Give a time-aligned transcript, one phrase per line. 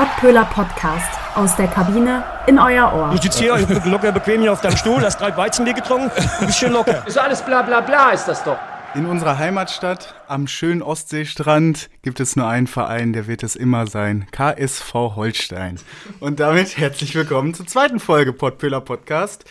[0.00, 3.10] Pottpöhler Podcast aus der Kabine in euer Ohr.
[3.10, 6.72] Du sitzt hier locker bequem hier auf deinem Stuhl, hast drei Weizenbier getrunken, ein bisschen
[6.72, 7.06] locker.
[7.06, 8.56] Ist alles bla bla bla, ist das doch.
[8.94, 13.86] In unserer Heimatstadt am schönen Ostseestrand gibt es nur einen Verein, der wird es immer
[13.86, 14.26] sein.
[14.30, 15.78] KSV Holstein.
[16.18, 19.44] Und damit herzlich willkommen zur zweiten Folge Pottpöhler Podcast.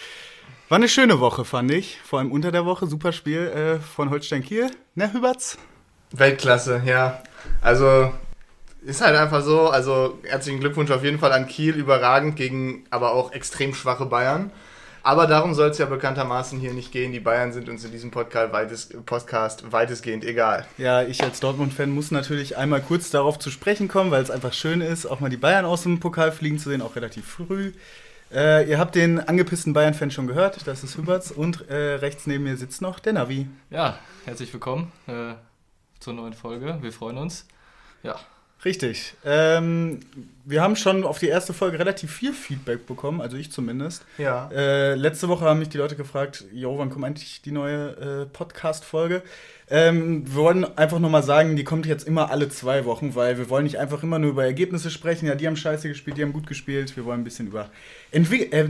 [0.68, 2.00] War eine schöne Woche, fand ich.
[2.04, 2.88] Vor allem unter der Woche.
[2.88, 4.72] Super Spiel äh, von Holstein Kiel.
[4.96, 5.60] Ne, Hüberts?
[6.12, 7.22] Weltklasse, ja.
[7.62, 8.12] Also
[8.82, 9.70] ist halt einfach so.
[9.70, 11.76] Also herzlichen Glückwunsch auf jeden Fall an Kiel.
[11.76, 14.52] Überragend gegen aber auch extrem schwache Bayern.
[15.02, 17.14] Aber darum soll es ja bekanntermaßen hier nicht gehen.
[17.14, 20.66] Die Bayern sind uns in diesem Podcast, weites, Podcast weitestgehend egal.
[20.78, 24.54] Ja, ich als Dortmund-Fan muss natürlich einmal kurz darauf zu sprechen kommen, weil es einfach
[24.54, 27.72] schön ist, auch mal die Bayern aus dem Pokal fliegen zu sehen, auch relativ früh.
[28.32, 31.32] Äh, ihr habt den angepissten Bayern-Fan schon gehört, das ist Hüberts.
[31.32, 33.48] Und äh, rechts neben mir sitzt noch der Navi.
[33.70, 35.34] Ja, herzlich willkommen äh,
[36.00, 36.78] zur neuen Folge.
[36.82, 37.48] Wir freuen uns.
[38.04, 38.20] Ja.
[38.66, 39.14] Richtig.
[39.24, 40.02] Ähm,
[40.44, 44.04] wir haben schon auf die erste Folge relativ viel Feedback bekommen, also ich zumindest.
[44.18, 44.50] Ja.
[44.52, 48.26] Äh, letzte Woche haben mich die Leute gefragt, jo, wann kommt eigentlich die neue äh,
[48.26, 49.22] Podcast-Folge?
[49.70, 53.50] Ähm, wir wollen einfach nochmal sagen, die kommt jetzt immer alle zwei Wochen, weil wir
[53.50, 55.28] wollen nicht einfach immer nur über Ergebnisse sprechen.
[55.28, 56.98] Ja, die haben scheiße gespielt, die haben gut gespielt.
[56.98, 57.70] Wir wollen ein bisschen über
[58.12, 58.70] Entwi äh,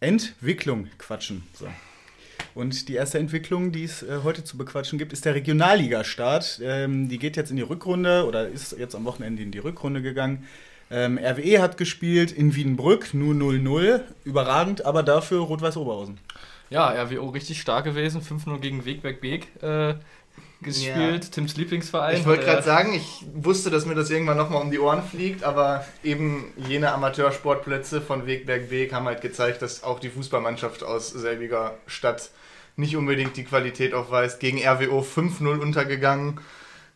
[0.00, 1.44] Entwicklung quatschen.
[1.52, 1.68] So.
[2.54, 6.60] Und die erste Entwicklung, die es äh, heute zu bequatschen gibt, ist der Regionalliga-Start.
[6.62, 10.02] Ähm, die geht jetzt in die Rückrunde oder ist jetzt am Wochenende in die Rückrunde
[10.02, 10.46] gegangen.
[10.90, 14.00] Ähm, RWE hat gespielt in Wiedenbrück, nur 0-0.
[14.24, 16.18] Überragend, aber dafür Rot-Weiß Oberhausen.
[16.68, 18.22] Ja, RWO richtig stark gewesen.
[18.22, 19.94] 5-0 gegen Wegberg Beek äh,
[20.62, 21.24] gespielt.
[21.24, 21.30] Ja.
[21.30, 22.18] Tims Lieblingsverein.
[22.18, 25.44] Ich wollte gerade sagen, ich wusste, dass mir das irgendwann nochmal um die Ohren fliegt,
[25.44, 31.08] aber eben jene Amateursportplätze von Wegberg Beek haben halt gezeigt, dass auch die Fußballmannschaft aus
[31.10, 32.30] selbiger Stadt
[32.76, 34.40] nicht unbedingt die Qualität aufweist.
[34.40, 36.40] Gegen RWO 5-0 untergegangen.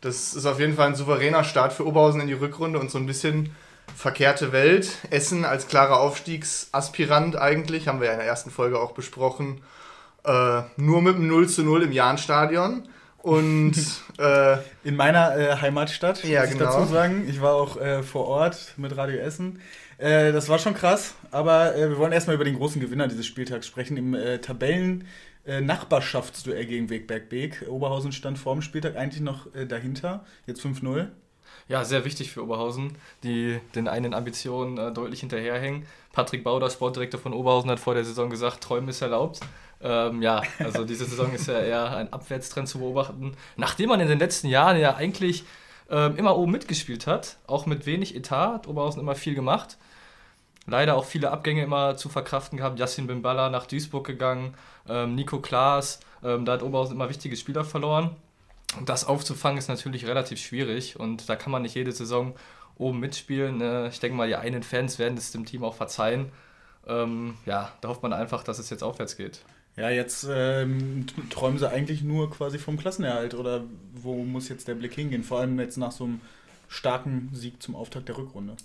[0.01, 2.99] Das ist auf jeden Fall ein souveräner Start für Oberhausen in die Rückrunde und so
[2.99, 3.55] ein bisschen
[3.97, 4.99] verkehrte Welt.
[5.11, 9.63] Essen als klarer Aufstiegsaspirant eigentlich, haben wir ja in der ersten Folge auch besprochen.
[10.25, 12.89] Äh, nur mit dem 0 zu 0 im Jahnstadion.
[13.25, 13.73] Und
[14.19, 16.65] äh, in meiner äh, Heimatstadt, ja, muss genau.
[16.65, 17.25] ich dazu sagen.
[17.27, 19.63] Ich war auch äh, vor Ort mit Radio Essen.
[19.97, 23.25] Äh, das war schon krass, aber äh, wir wollen erstmal über den großen Gewinner dieses
[23.25, 23.97] Spieltags sprechen.
[23.97, 25.07] Im äh, Tabellen
[25.47, 27.67] Nachbarschaftsduell gegen Wegberg Beek.
[27.69, 30.25] Oberhausen stand vor dem Spieltag eigentlich noch dahinter.
[30.47, 31.09] Jetzt 5-0.
[31.69, 35.87] Ja, sehr wichtig für Oberhausen, die den eigenen Ambitionen äh, deutlich hinterherhängen.
[36.13, 39.41] Patrick Bauder, Sportdirektor von Oberhausen, hat vor der Saison gesagt, Träumen ist erlaubt.
[39.81, 43.37] Ähm, ja, also diese Saison ist ja eher ein Abwärtstrend zu beobachten.
[43.57, 45.45] Nachdem man in den letzten Jahren ja eigentlich
[45.91, 49.77] ähm, immer oben mitgespielt hat, auch mit wenig Etat, hat Oberhausen immer viel gemacht.
[50.67, 52.79] Leider auch viele Abgänge immer zu verkraften gehabt.
[52.79, 54.55] Yassin Bimbala nach Duisburg gegangen,
[54.89, 58.17] ähm, Nico Klaas, ähm, da hat Oberhausen immer wichtige Spieler verloren.
[58.87, 62.35] Das aufzufangen ist natürlich relativ schwierig und da kann man nicht jede Saison
[62.77, 63.59] oben mitspielen.
[63.59, 63.89] Ne?
[63.93, 66.33] Ich denke mal, die einen Fans werden es dem Team auch verzeihen.
[66.87, 69.43] Ähm, ja, da hofft man einfach, dass es jetzt aufwärts geht.
[69.77, 73.65] Ja, jetzt ähm, träumen sie eigentlich nur quasi vom Klassenerhalt oder
[73.95, 75.25] wo muss jetzt der Blick hingehen?
[75.25, 76.21] Vor allem jetzt nach so einem
[76.69, 78.57] starken Sieg zum Auftakt der Rückrunde.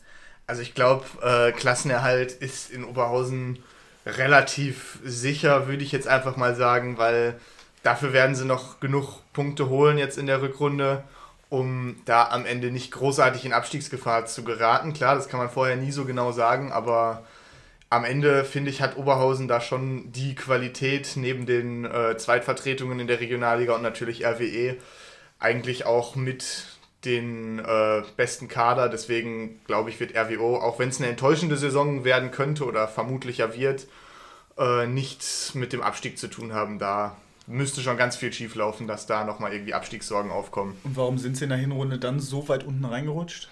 [0.46, 3.60] Also ich glaube, äh, Klassenerhalt ist in Oberhausen
[4.06, 7.40] relativ sicher, würde ich jetzt einfach mal sagen, weil
[7.84, 11.04] dafür werden sie noch genug Punkte holen jetzt in der Rückrunde,
[11.50, 14.94] um da am Ende nicht großartig in Abstiegsgefahr zu geraten.
[14.94, 17.24] Klar, das kann man vorher nie so genau sagen, aber
[17.90, 23.08] am Ende, finde ich, hat Oberhausen da schon die Qualität neben den äh, Zweitvertretungen in
[23.08, 24.78] der Regionalliga und natürlich RWE
[25.40, 26.66] eigentlich auch mit
[27.06, 28.90] den äh, besten Kader.
[28.90, 33.38] Deswegen glaube ich, wird RWO, auch wenn es eine enttäuschende Saison werden könnte oder vermutlich
[33.38, 33.88] ja wird,
[34.58, 36.78] äh, nichts mit dem Abstieg zu tun haben.
[36.78, 37.16] Da
[37.48, 40.76] müsste schon ganz viel schief laufen, dass da nochmal irgendwie Abstiegssorgen aufkommen.
[40.84, 43.50] Und warum sind sie in der Hinrunde dann so weit unten reingerutscht?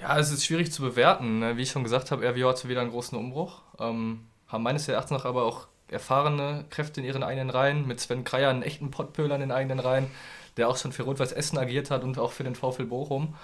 [0.00, 1.38] Ja, es ist schwierig zu bewerten.
[1.38, 1.56] Ne?
[1.56, 3.62] Wie ich schon gesagt habe, RWO hat wieder einen großen Umbruch.
[3.78, 7.86] Ähm, haben meines Erachtens nach aber auch erfahrene Kräfte in ihren eigenen Reihen.
[7.86, 10.08] Mit Sven Kreier einen echten Pottpöler in den eigenen Reihen,
[10.56, 13.34] der auch schon für Rot-Weiß Essen agiert hat und auch für den VfL Bochum.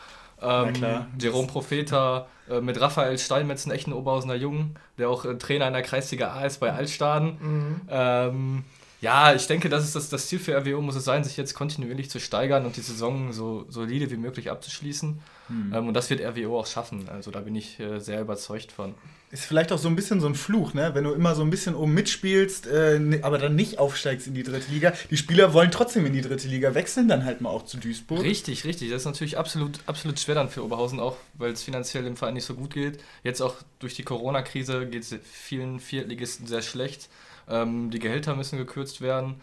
[0.43, 5.67] Ähm, Jerome Profeta äh, mit Raphael Steinmetz, einen echten Oberhausener Jungen, der auch äh, Trainer
[5.67, 7.37] in der Kreisliga A ist bei Altstaden.
[7.41, 7.81] Mhm.
[7.91, 8.65] Ähm,
[9.01, 11.55] ja, ich denke, das ist das, das Ziel für RWO, muss es sein, sich jetzt
[11.55, 15.21] kontinuierlich zu steigern und die Saison so solide wie möglich abzuschließen.
[15.49, 15.73] Hm.
[15.75, 17.09] Ähm, und das wird RWO auch schaffen.
[17.09, 18.95] Also da bin ich äh, sehr überzeugt von.
[19.31, 20.91] Ist vielleicht auch so ein bisschen so ein Fluch, ne?
[20.93, 24.43] Wenn du immer so ein bisschen oben mitspielst, äh, aber dann nicht aufsteigst in die
[24.43, 24.93] dritte Liga.
[25.11, 28.23] Die Spieler wollen trotzdem in die dritte Liga wechseln, dann halt mal auch zu Duisburg.
[28.23, 28.91] Richtig, richtig.
[28.91, 32.35] Das ist natürlich absolut, absolut schwer dann für Oberhausen auch, weil es finanziell dem Verein
[32.35, 33.03] nicht so gut geht.
[33.23, 37.09] Jetzt auch durch die Corona-Krise geht es vielen Viertligisten sehr schlecht.
[37.51, 39.41] Ähm, die Gehälter müssen gekürzt werden.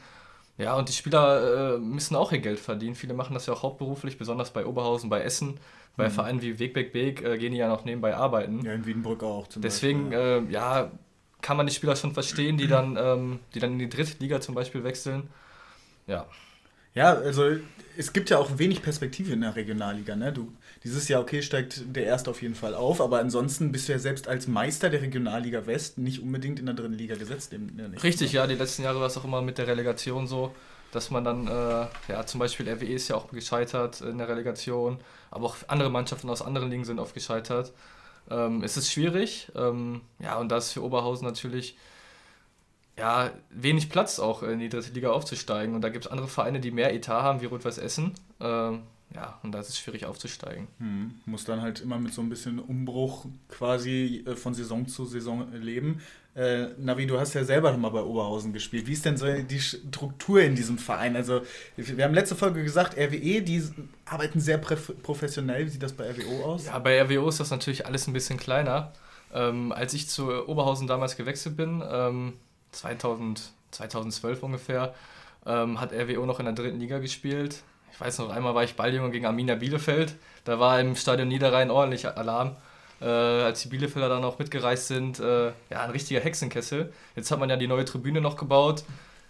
[0.57, 2.95] Ja, und die Spieler äh, müssen auch ihr Geld verdienen.
[2.95, 5.59] Viele machen das ja auch hauptberuflich, besonders bei Oberhausen, bei Essen.
[5.95, 6.11] Bei mhm.
[6.11, 8.63] Vereinen wie Wegbeck Beek äh, gehen die ja noch nebenbei arbeiten.
[8.65, 9.47] Ja, in Wiedenbrück auch.
[9.47, 10.11] Zum Deswegen.
[10.11, 10.91] Äh, ja.
[11.41, 14.41] kann man die Spieler schon verstehen, die dann, ähm, die dann in die dritte Liga
[14.41, 15.29] zum Beispiel wechseln.
[16.07, 16.25] Ja.
[16.93, 17.43] Ja, also
[17.95, 20.15] es gibt ja auch wenig Perspektive in der Regionalliga.
[20.15, 20.33] Ne?
[20.33, 20.51] Du,
[20.83, 23.99] dieses Jahr, okay, steigt der Erste auf jeden Fall auf, aber ansonsten bist du ja
[23.99, 27.53] selbst als Meister der Regionalliga West nicht unbedingt in der dritten Liga gesetzt.
[28.03, 30.53] Richtig, ja, die letzten Jahre war es auch immer mit der Relegation so,
[30.91, 34.99] dass man dann, äh, ja, zum Beispiel RWE ist ja auch gescheitert in der Relegation,
[35.31, 37.73] aber auch andere Mannschaften aus anderen Ligen sind oft gescheitert.
[38.29, 41.77] Ähm, es ist schwierig, ähm, ja, und das ist für Oberhausen natürlich
[42.97, 45.75] ja, wenig Platz auch in die dritte Liga aufzusteigen.
[45.75, 48.13] Und da gibt es andere Vereine, die mehr Etat haben, wie Rot-Weiß Essen.
[48.39, 48.83] Ähm,
[49.15, 50.67] ja, und da ist es schwierig aufzusteigen.
[50.79, 51.15] Hm.
[51.25, 55.51] Muss dann halt immer mit so ein bisschen Umbruch quasi äh, von Saison zu Saison
[55.53, 56.01] leben.
[56.35, 58.85] Äh, Navi, du hast ja selber mal bei Oberhausen gespielt.
[58.85, 61.15] Wie ist denn so die Struktur in diesem Verein?
[61.15, 61.41] Also,
[61.77, 63.63] wir haben letzte Folge gesagt, RWE, die
[64.05, 65.65] arbeiten sehr professionell.
[65.65, 66.65] Wie sieht das bei RWO aus?
[66.65, 68.91] Ja, bei RWO ist das natürlich alles ein bisschen kleiner.
[69.33, 72.33] Ähm, als ich zu Oberhausen damals gewechselt bin, ähm,
[72.71, 74.93] 2000, 2012 ungefähr,
[75.45, 78.75] ähm, hat RWO noch in der dritten Liga gespielt ich weiß noch, einmal war ich
[78.75, 80.15] Balljunge gegen Arminia Bielefeld.
[80.45, 82.55] Da war im Stadion Niederrhein ordentlich Alarm.
[82.99, 86.91] Äh, als die Bielefelder dann auch mitgereist sind, äh, ja, ein richtiger Hexenkessel.
[87.15, 88.83] Jetzt hat man ja die neue Tribüne noch gebaut.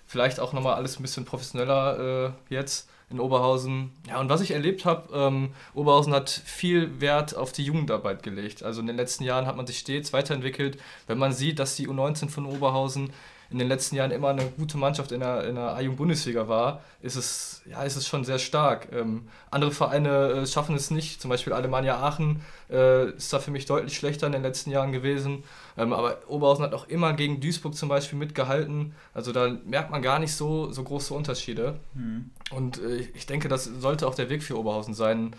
[0.05, 3.91] Vielleicht auch nochmal alles ein bisschen professioneller äh, jetzt in Oberhausen.
[4.07, 8.63] Ja, und was ich erlebt habe, ähm, Oberhausen hat viel Wert auf die Jugendarbeit gelegt.
[8.63, 10.77] Also in den letzten Jahren hat man sich stets weiterentwickelt.
[11.07, 13.11] Wenn man sieht, dass die U19 von Oberhausen
[13.49, 17.15] in den letzten Jahren immer eine gute Mannschaft in der, in der A-Jugend-Bundesliga war, ist
[17.15, 18.89] es, ja, ist es schon sehr stark.
[18.91, 23.51] Ähm, andere Vereine äh, schaffen es nicht, zum Beispiel Alemannia Aachen äh, ist da für
[23.51, 25.43] mich deutlich schlechter in den letzten Jahren gewesen.
[25.77, 28.93] Ähm, aber Oberhausen hat auch immer gegen Duisburg zum Beispiel mitgehalten.
[29.13, 31.79] Also da merkt man gar nicht so, so große Unterschiede.
[31.93, 32.31] Mhm.
[32.51, 35.35] Und äh, ich denke, das sollte auch der Weg für Oberhausen sein,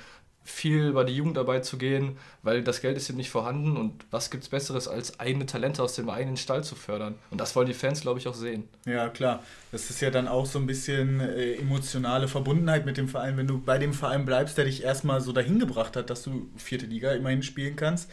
[0.48, 4.30] viel über die Jugendarbeit zu gehen, weil das Geld ist eben nicht vorhanden und was
[4.30, 7.14] gibt es Besseres, als eigene Talente aus dem eigenen Stall zu fördern.
[7.30, 8.68] Und das wollen die Fans, glaube ich, auch sehen.
[8.86, 9.42] Ja, klar.
[9.70, 13.36] Das ist ja dann auch so ein bisschen äh, emotionale Verbundenheit mit dem Verein.
[13.36, 16.48] Wenn du bei dem Verein bleibst, der dich erstmal so dahin gebracht hat, dass du
[16.56, 18.10] vierte Liga immerhin spielen kannst,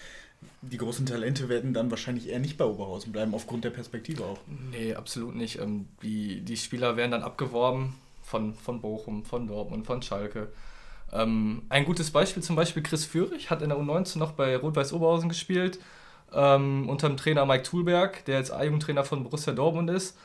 [0.62, 4.40] die großen Talente werden dann wahrscheinlich eher nicht bei Oberhausen bleiben, aufgrund der Perspektive auch.
[4.72, 5.60] Nee, absolut nicht.
[5.60, 10.50] Ähm, die, die Spieler werden dann abgeworben von, von Bochum, von Dortmund, von Schalke.
[11.12, 14.94] Ähm, ein gutes Beispiel zum Beispiel Chris Führig hat in der U19 noch bei Rot-Weiß
[14.94, 15.80] Oberhausen gespielt,
[16.34, 20.18] ähm, unter dem Trainer Mike Thulberg, der jetzt A-Jugendtrainer von Borussia Dortmund ist.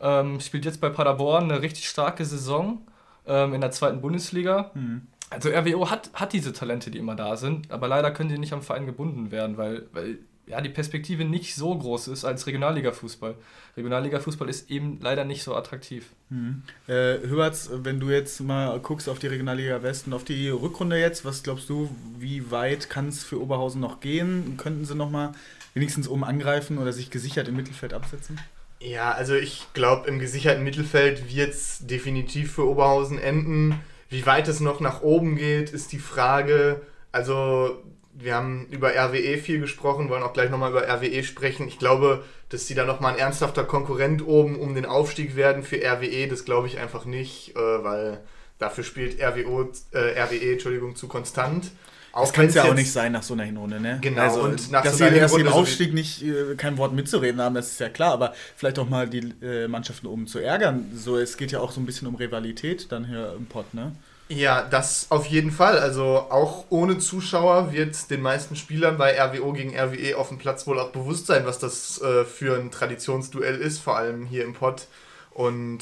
[0.00, 2.86] Ähm, spielt jetzt bei Paderborn eine richtig starke Saison
[3.26, 4.70] ähm, in der zweiten Bundesliga.
[4.74, 5.08] Mhm.
[5.28, 8.52] Also RWO hat, hat diese Talente, die immer da sind, aber leider können die nicht
[8.52, 10.18] am Verein gebunden werden, weil, weil
[10.50, 13.34] ja, die Perspektive nicht so groß ist als Regionalliga-Fußball.
[13.76, 16.06] Regionalliga-Fußball ist eben leider nicht so attraktiv.
[16.28, 16.62] Mhm.
[16.88, 21.24] Äh, Hüberts, wenn du jetzt mal guckst auf die Regionalliga Westen, auf die Rückrunde jetzt,
[21.24, 21.88] was glaubst du,
[22.18, 24.56] wie weit kann es für Oberhausen noch gehen?
[24.56, 25.32] Könnten sie noch mal
[25.74, 28.38] wenigstens oben angreifen oder sich gesichert im Mittelfeld absetzen?
[28.80, 33.78] Ja, also ich glaube, im gesicherten Mittelfeld wird es definitiv für Oberhausen enden.
[34.08, 36.80] Wie weit es noch nach oben geht, ist die Frage.
[37.12, 37.82] Also
[38.22, 41.68] wir haben über RWE viel gesprochen, wollen auch gleich nochmal über RWE sprechen.
[41.68, 45.76] Ich glaube, dass sie da nochmal ein ernsthafter Konkurrent oben um den Aufstieg werden für
[45.76, 48.20] RWE, das glaube ich einfach nicht, äh, weil
[48.58, 51.70] dafür spielt RWO, äh, RWE Entschuldigung, zu konstant.
[52.12, 53.98] Auch das kann es ja auch nicht sein nach so einer Hinrunde, ne?
[54.00, 56.92] Genau, also, und nach dass so einer sie erst im Aufstieg nicht äh, kein Wort
[56.92, 60.40] mitzureden haben, das ist ja klar, aber vielleicht auch mal die äh, Mannschaften oben zu
[60.40, 60.90] ärgern.
[60.92, 63.92] So, es geht ja auch so ein bisschen um Rivalität dann hier im Pott, ne?
[64.32, 65.78] Ja, das auf jeden Fall.
[65.80, 70.68] Also auch ohne Zuschauer wird den meisten Spielern bei RWO gegen RWE auf dem Platz
[70.68, 74.54] wohl auch bewusst sein, was das äh, für ein Traditionsduell ist, vor allem hier im
[74.54, 74.86] Pott.
[75.32, 75.80] Und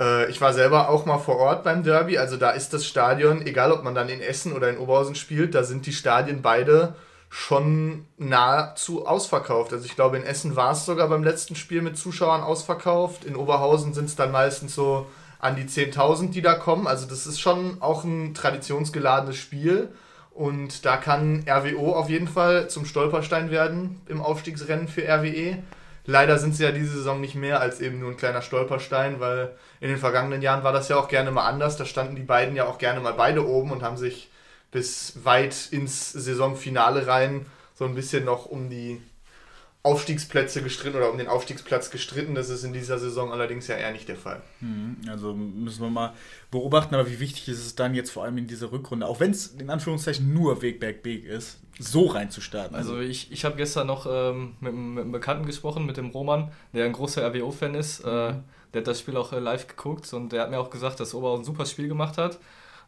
[0.00, 2.18] äh, ich war selber auch mal vor Ort beim Derby.
[2.18, 5.54] Also da ist das Stadion, egal ob man dann in Essen oder in Oberhausen spielt,
[5.54, 6.96] da sind die Stadien beide
[7.28, 9.72] schon nahezu ausverkauft.
[9.72, 13.24] Also ich glaube, in Essen war es sogar beim letzten Spiel mit Zuschauern ausverkauft.
[13.24, 15.06] In Oberhausen sind es dann meistens so
[15.44, 16.86] an die 10.000, die da kommen.
[16.86, 19.90] Also das ist schon auch ein traditionsgeladenes Spiel.
[20.30, 25.58] Und da kann RWO auf jeden Fall zum Stolperstein werden im Aufstiegsrennen für RWE.
[26.06, 29.54] Leider sind sie ja diese Saison nicht mehr als eben nur ein kleiner Stolperstein, weil
[29.80, 31.76] in den vergangenen Jahren war das ja auch gerne mal anders.
[31.76, 34.30] Da standen die beiden ja auch gerne mal beide oben und haben sich
[34.72, 39.02] bis weit ins Saisonfinale rein so ein bisschen noch um die
[39.84, 42.34] Aufstiegsplätze gestritten oder um den Aufstiegsplatz gestritten.
[42.34, 44.40] Das ist in dieser Saison allerdings ja eher nicht der Fall.
[44.60, 46.14] Mhm, also müssen wir mal
[46.50, 49.30] beobachten, aber wie wichtig ist es dann jetzt vor allem in dieser Rückrunde, auch wenn
[49.30, 52.74] es in Anführungszeichen nur Weg, Berg, Weg ist, so reinzustarten.
[52.74, 56.50] Also ich, ich habe gestern noch ähm, mit, mit, einem Bekannten gesprochen, mit dem Roman,
[56.72, 58.00] der ein großer RWO-Fan ist.
[58.00, 58.04] Äh,
[58.72, 61.14] der hat das Spiel auch äh, live geguckt und der hat mir auch gesagt, dass
[61.14, 62.38] Oberhausen ein super Spiel gemacht hat.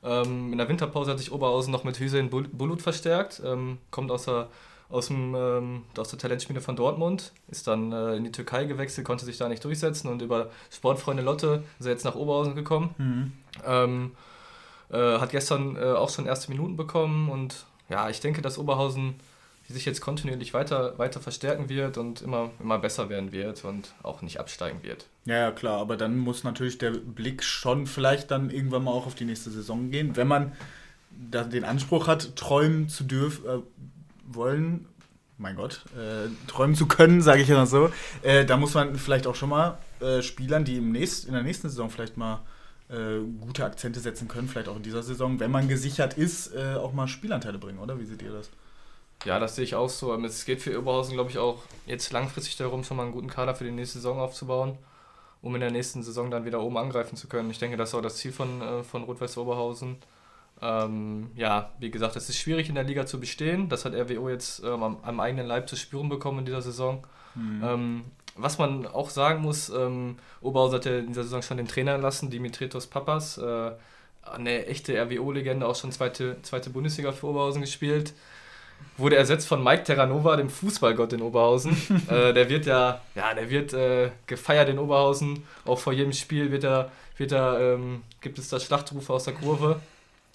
[0.02, 4.24] Ähm, in der Winterpause hat sich Oberhausen noch mit Hüseyin Bulut verstärkt, ähm, kommt aus
[4.24, 4.48] der
[4.88, 9.06] aus, dem, ähm, aus der Talentspiele von Dortmund, ist dann äh, in die Türkei gewechselt,
[9.06, 12.94] konnte sich da nicht durchsetzen und über Sportfreunde Lotte ist er jetzt nach Oberhausen gekommen.
[12.98, 13.32] Mhm.
[13.66, 14.12] Ähm,
[14.90, 19.16] äh, hat gestern äh, auch schon erste Minuten bekommen und ja, ich denke, dass Oberhausen
[19.68, 24.22] sich jetzt kontinuierlich weiter, weiter verstärken wird und immer, immer besser werden wird und auch
[24.22, 25.06] nicht absteigen wird.
[25.24, 29.06] Ja, ja, klar, aber dann muss natürlich der Blick schon vielleicht dann irgendwann mal auch
[29.06, 30.52] auf die nächste Saison gehen, wenn man
[31.10, 33.58] den Anspruch hat, träumen zu dürfen, äh,
[34.26, 34.86] wollen,
[35.38, 37.90] mein Gott, äh, träumen zu können, sage ich ja so,
[38.22, 41.42] äh, da muss man vielleicht auch schon mal äh, Spielern, die im nächst, in der
[41.42, 42.42] nächsten Saison vielleicht mal
[42.88, 46.74] äh, gute Akzente setzen können, vielleicht auch in dieser Saison, wenn man gesichert ist, äh,
[46.74, 47.98] auch mal Spielanteile bringen, oder?
[47.98, 48.50] Wie seht ihr das?
[49.24, 50.14] Ja, das sehe ich auch so.
[50.24, 53.54] Es geht für Oberhausen, glaube ich, auch jetzt langfristig darum, schon mal einen guten Kader
[53.54, 54.78] für die nächste Saison aufzubauen,
[55.42, 57.50] um in der nächsten Saison dann wieder oben angreifen zu können.
[57.50, 59.96] Ich denke, das ist auch das Ziel von, äh, von Rot-Weiß Oberhausen.
[60.62, 63.68] Ähm, ja, wie gesagt, es ist schwierig in der Liga zu bestehen.
[63.68, 67.04] Das hat RWO jetzt ähm, am, am, eigenen Leib zu spüren bekommen in dieser Saison.
[67.34, 67.62] Mhm.
[67.62, 68.04] Ähm,
[68.36, 71.94] was man auch sagen muss, ähm, Oberhausen hat ja in dieser Saison schon den Trainer
[71.94, 73.38] entlassen, Dimitritos Papas.
[73.38, 73.72] Äh,
[74.24, 78.14] eine echte RWO-Legende, auch schon zweite, zweite Bundesliga für Oberhausen gespielt.
[78.96, 81.76] Wurde ersetzt von Mike Terranova, dem Fußballgott in Oberhausen.
[82.08, 85.44] äh, der wird ja, ja, der wird äh, gefeiert in Oberhausen.
[85.66, 89.34] Auch vor jedem Spiel wird er, wird er, ähm, gibt es da Schlachtrufe aus der
[89.34, 89.80] Kurve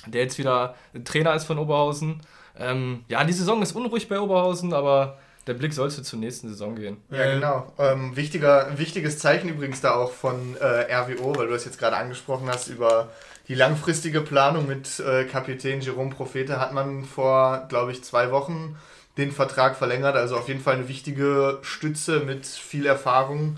[0.08, 2.22] der jetzt wieder Trainer ist von Oberhausen.
[2.58, 5.17] Ähm, ja, die Saison ist unruhig bei Oberhausen, aber
[5.48, 6.98] der Blick sollte zur nächsten Saison gehen.
[7.10, 7.74] Ja, genau.
[7.79, 11.98] Ähm, wichtiger, wichtiges Zeichen übrigens da auch von äh, RWO, weil du das jetzt gerade
[11.98, 13.10] angesprochen hast, über
[13.48, 18.77] die langfristige Planung mit äh, Kapitän Jerome Profete hat man vor, glaube ich, zwei Wochen
[19.17, 20.15] den Vertrag verlängert.
[20.15, 23.58] Also auf jeden Fall eine wichtige Stütze mit viel Erfahrung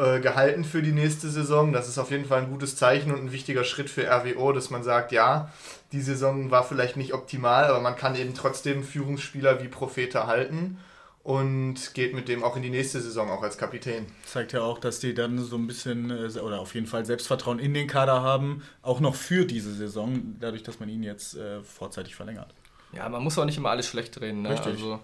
[0.00, 1.74] äh, gehalten für die nächste Saison.
[1.74, 4.70] Das ist auf jeden Fall ein gutes Zeichen und ein wichtiger Schritt für RWO, dass
[4.70, 5.52] man sagt, ja,
[5.92, 10.78] die Saison war vielleicht nicht optimal, aber man kann eben trotzdem Führungsspieler wie Prophete halten
[11.22, 14.06] und geht mit dem auch in die nächste Saison, auch als Kapitän.
[14.24, 17.58] Zeigt ja auch, dass die dann so ein bisschen äh, oder auf jeden Fall Selbstvertrauen
[17.58, 21.62] in den Kader haben, auch noch für diese Saison, dadurch, dass man ihn jetzt äh,
[21.62, 22.54] vorzeitig verlängert.
[22.92, 24.42] Ja, man muss auch nicht immer alles schlecht reden.
[24.42, 24.50] Ne?
[24.50, 24.72] Richtig.
[24.72, 25.00] Also,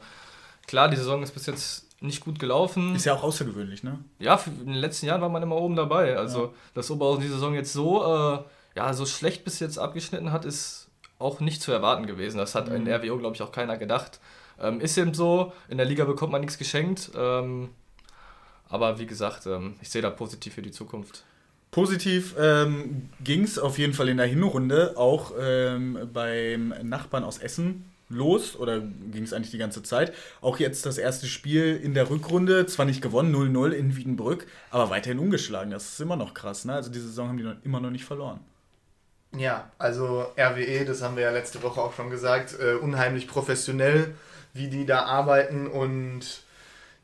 [0.66, 2.94] klar, die Saison ist bis jetzt nicht gut gelaufen.
[2.94, 3.98] Ist ja auch außergewöhnlich, ne?
[4.18, 6.16] Ja, in den letzten Jahren war man immer oben dabei.
[6.16, 6.50] Also, ja.
[6.74, 8.38] dass Oberhausen die Saison jetzt so, äh,
[8.76, 10.88] ja, so schlecht bis jetzt abgeschnitten hat, ist
[11.18, 12.38] auch nicht zu erwarten gewesen.
[12.38, 12.86] Das hat mhm.
[12.86, 14.20] in RWO, glaube ich, auch keiner gedacht.
[14.60, 17.10] Ähm, ist eben so, in der Liga bekommt man nichts geschenkt.
[17.16, 17.70] Ähm,
[18.68, 21.24] aber wie gesagt, ähm, ich sehe da positiv für die Zukunft.
[21.70, 27.38] Positiv ähm, ging es auf jeden Fall in der Hinrunde, auch ähm, beim Nachbarn aus
[27.38, 30.12] Essen los oder ging es eigentlich die ganze Zeit.
[30.40, 34.90] Auch jetzt das erste Spiel in der Rückrunde, zwar nicht gewonnen, 0-0 in Wiedenbrück, aber
[34.90, 35.70] weiterhin ungeschlagen.
[35.70, 36.64] Das ist immer noch krass.
[36.64, 36.74] Ne?
[36.74, 38.40] Also die Saison haben die noch, immer noch nicht verloren.
[39.36, 44.14] Ja, also RWE, das haben wir ja letzte Woche auch schon gesagt, äh, unheimlich professionell,
[44.54, 46.42] wie die da arbeiten und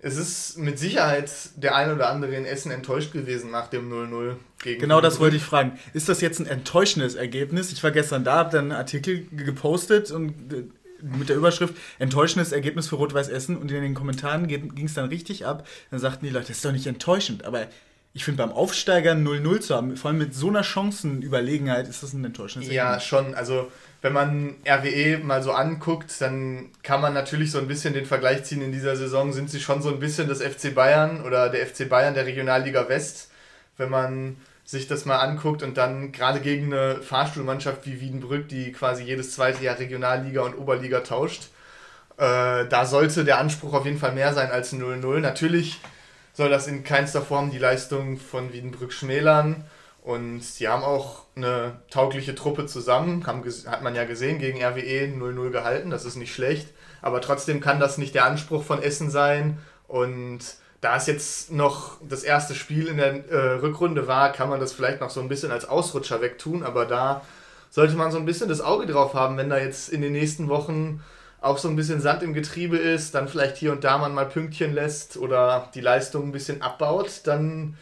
[0.04, 4.35] es ist mit Sicherheit der ein oder andere in Essen enttäuscht gewesen nach dem 0-0
[4.61, 4.80] gegen.
[4.80, 5.78] Genau das wollte ich fragen.
[5.92, 7.71] Ist das jetzt ein enttäuschendes Ergebnis?
[7.71, 10.64] Ich war gestern da, habe dann einen Artikel gepostet und äh,
[11.02, 15.09] mit der Überschrift enttäuschendes Ergebnis für Rot-Weiß Essen und in den Kommentaren ging es dann
[15.09, 15.66] richtig ab.
[15.90, 17.66] Dann sagten die Leute, das ist doch nicht enttäuschend, aber
[18.14, 22.12] ich finde beim Aufsteiger 0-0 zu haben, vor allem mit so einer Chancenüberlegenheit, ist das
[22.12, 22.94] ein enttäuschendes Ergebnis.
[22.94, 23.35] Ja, schon.
[23.35, 28.04] Also wenn man RWE mal so anguckt, dann kann man natürlich so ein bisschen den
[28.04, 28.61] Vergleich ziehen.
[28.61, 31.88] In dieser Saison sind sie schon so ein bisschen das FC Bayern oder der FC
[31.88, 33.30] Bayern der Regionalliga West.
[33.78, 38.73] Wenn man sich das mal anguckt und dann gerade gegen eine Fahrstuhlmannschaft wie Wiedenbrück, die
[38.73, 41.49] quasi jedes zweite Jahr Regionalliga und Oberliga tauscht,
[42.16, 45.21] äh, da sollte der Anspruch auf jeden Fall mehr sein als 0-0.
[45.21, 45.81] Natürlich
[46.33, 49.64] soll das in keinster Form die Leistung von Wiedenbrück schmälern.
[50.02, 55.07] Und sie haben auch eine taugliche Truppe zusammen, haben, hat man ja gesehen, gegen RWE
[55.07, 56.69] 0-0 gehalten, das ist nicht schlecht.
[57.02, 59.59] Aber trotzdem kann das nicht der Anspruch von Essen sein.
[59.87, 60.40] Und
[60.82, 64.72] da es jetzt noch das erste Spiel in der äh, Rückrunde war, kann man das
[64.72, 67.22] vielleicht noch so ein bisschen als Ausrutscher wegtun, aber da
[67.70, 70.48] sollte man so ein bisschen das Auge drauf haben, wenn da jetzt in den nächsten
[70.48, 71.00] Wochen
[71.40, 74.26] auch so ein bisschen Sand im Getriebe ist, dann vielleicht hier und da man mal
[74.26, 77.76] Pünktchen lässt oder die Leistung ein bisschen abbaut, dann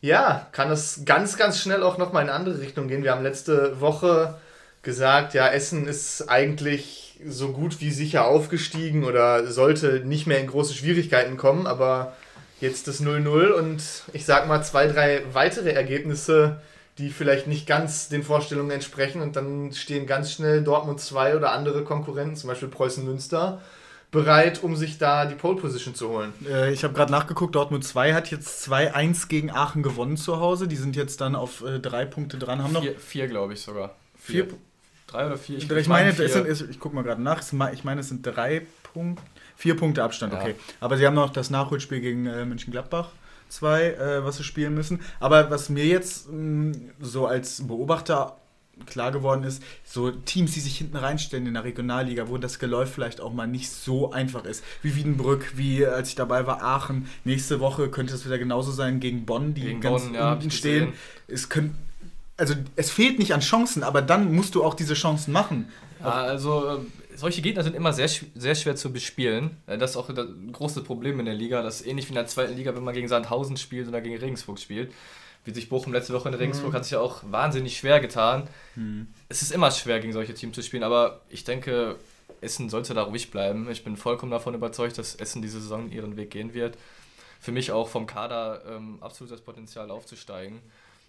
[0.00, 3.02] ja, kann das ganz, ganz schnell auch nochmal in eine andere Richtung gehen.
[3.02, 4.38] Wir haben letzte Woche
[4.82, 10.46] gesagt, ja, Essen ist eigentlich so gut wie sicher aufgestiegen oder sollte nicht mehr in
[10.46, 12.16] große Schwierigkeiten kommen, aber
[12.60, 13.82] jetzt das 0-0 und
[14.12, 16.60] ich sag mal zwei, drei weitere Ergebnisse,
[16.98, 21.52] die vielleicht nicht ganz den Vorstellungen entsprechen und dann stehen ganz schnell Dortmund 2 oder
[21.52, 23.60] andere Konkurrenten, zum Beispiel Preußen Münster,
[24.10, 26.32] bereit, um sich da die Pole Position zu holen.
[26.48, 30.66] Äh, ich habe gerade nachgeguckt, Dortmund 2 hat jetzt 2-1 gegen Aachen gewonnen zu Hause.
[30.66, 32.62] Die sind jetzt dann auf äh, drei Punkte dran.
[32.62, 33.94] Haben noch Vier, vier glaube ich sogar.
[34.16, 34.48] vier.
[35.08, 35.58] Drei oder vier?
[35.58, 37.42] Ich, meine, es sind, ich gucke mal gerade nach.
[37.72, 39.22] Ich meine, es sind drei Punkte.
[39.56, 40.40] Vier Punkte Abstand, Ja.
[40.40, 40.54] okay.
[40.78, 43.10] Aber sie haben noch das Nachholspiel gegen äh, Mönchengladbach.
[43.48, 45.00] Zwei, äh, was sie spielen müssen.
[45.18, 48.36] Aber was mir jetzt mh, so als Beobachter
[48.86, 52.92] klar geworden ist, so Teams, die sich hinten reinstellen in der Regionalliga, wo das Geläuf
[52.92, 57.08] vielleicht auch mal nicht so einfach ist, wie Wiedenbrück, wie als ich dabei war, Aachen.
[57.24, 60.46] Nächste Woche könnte es wieder genauso sein gegen Bonn, die Gegen ganz Bonn, ja, unten
[60.48, 60.92] ich stehen.
[61.26, 61.76] Es können,
[62.38, 65.70] also es fehlt nicht an Chancen, aber dann musst du auch diese Chancen machen.
[66.00, 69.56] Ja, also solche Gegner sind immer sehr, sehr schwer zu bespielen.
[69.66, 71.62] Das ist auch das große Problem in der Liga.
[71.62, 74.16] Das ist ähnlich wie in der zweiten Liga, wenn man gegen Sandhausen spielt oder gegen
[74.16, 74.92] Regensburg spielt.
[75.44, 78.48] Wie sich Bochum letzte Woche in Regensburg hat sich ja auch wahnsinnig schwer getan.
[79.28, 81.96] Es ist immer schwer, gegen solche Teams zu spielen, aber ich denke,
[82.40, 83.68] Essen sollte da ruhig bleiben.
[83.70, 86.76] Ich bin vollkommen davon überzeugt, dass Essen diese Saison ihren Weg gehen wird.
[87.40, 90.60] Für mich auch vom Kader ähm, absolut das Potenzial aufzusteigen.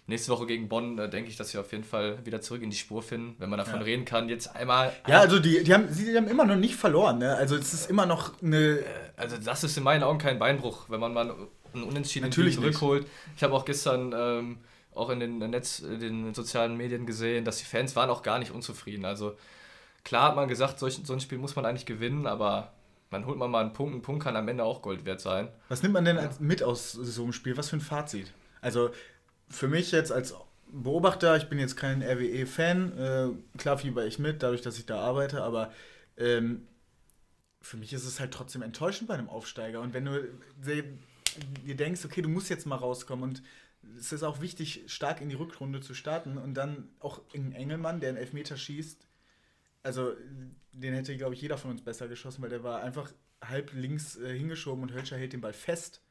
[0.06, 2.70] Nächste Woche gegen Bonn äh, denke ich, dass sie auf jeden Fall wieder zurück in
[2.70, 3.84] die Spur finden, wenn man davon Ja.
[3.84, 4.28] reden kann.
[4.28, 4.92] Jetzt einmal.
[5.06, 7.18] Ja, also die, die, haben, sie haben immer noch nicht verloren.
[7.18, 7.34] Ne?
[7.36, 8.82] Also es ist immer noch eine.
[9.16, 11.30] Also das ist in meinen Augen kein Beinbruch, wenn man mal
[11.72, 13.06] einen unentschiedenen Natürlich Sieg zurückholt.
[13.36, 14.58] Ich habe auch gestern ähm,
[14.94, 18.40] auch in den Netz, in den sozialen Medien gesehen, dass die Fans waren auch gar
[18.40, 19.04] nicht unzufrieden.
[19.04, 19.36] Also
[20.02, 22.72] klar hat man gesagt, solch, so ein Spiel muss man eigentlich gewinnen, aber
[23.10, 23.94] man holt man mal einen Punkt.
[23.94, 25.48] Ein Punkt kann am Ende auch Gold wert sein.
[25.68, 27.56] Was nimmt man denn als, mit aus so einem Spiel?
[27.56, 28.32] Was für ein Fazit?
[28.60, 28.90] Also
[29.50, 30.34] für mich jetzt als
[30.72, 35.00] Beobachter, ich bin jetzt kein RWE-Fan, äh, klar fieber ich mit, dadurch, dass ich da
[35.00, 35.72] arbeite, aber
[36.16, 36.66] ähm,
[37.60, 39.80] für mich ist es halt trotzdem enttäuschend bei einem Aufsteiger.
[39.80, 40.28] Und wenn du
[41.66, 43.42] dir denkst, okay, du musst jetzt mal rauskommen und
[43.98, 48.00] es ist auch wichtig, stark in die Rückrunde zu starten und dann auch ein Engelmann,
[48.00, 49.06] der einen Elfmeter schießt,
[49.82, 50.12] also
[50.72, 53.10] den hätte, glaube ich, jeder von uns besser geschossen, weil der war einfach
[53.42, 56.02] halb links äh, hingeschoben und Hölscher hält den Ball fest.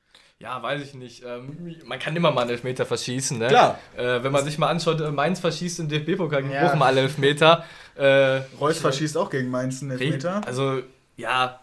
[0.42, 1.24] Ja, weiß ich nicht.
[1.26, 3.38] Ähm, man kann immer mal einen Elfmeter verschießen.
[3.38, 3.48] Ne?
[3.48, 3.78] Klar.
[3.98, 6.66] Äh, wenn man sich mal anschaut, äh, Mainz verschießt im DFB-Pokal gegen Ja.
[6.66, 7.66] Bochum alle Elfmeter.
[7.96, 10.42] Äh, Reus verschießt auch gegen Mainz einen Elfmeter.
[10.48, 10.82] Also,
[11.18, 11.60] ja,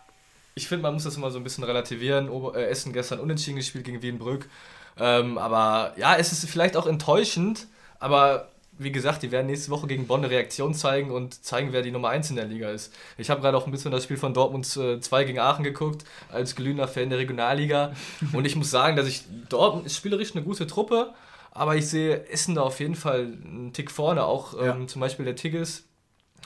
[0.55, 2.29] ich finde, man muss das immer so ein bisschen relativieren.
[2.29, 4.47] Ober äh, Essen gestern unentschieden gespielt gegen Wiedenbrück.
[4.99, 9.87] Ähm, aber ja, es ist vielleicht auch enttäuschend, aber wie gesagt, die werden nächste Woche
[9.87, 12.93] gegen Bonn eine Reaktion zeigen und zeigen, wer die Nummer 1 in der Liga ist.
[13.17, 16.05] Ich habe gerade auch ein bisschen das Spiel von Dortmund äh, 2 gegen Aachen geguckt,
[16.31, 17.93] als glühender Fan der Regionalliga.
[18.33, 21.15] Und ich muss sagen, dass ich Dortmund ist spielerisch eine gute Truppe,
[21.53, 24.25] aber ich sehe Essen da auf jeden Fall einen Tick vorne.
[24.25, 24.87] Auch ähm, Ja.
[24.87, 25.85] zum Beispiel der Tigges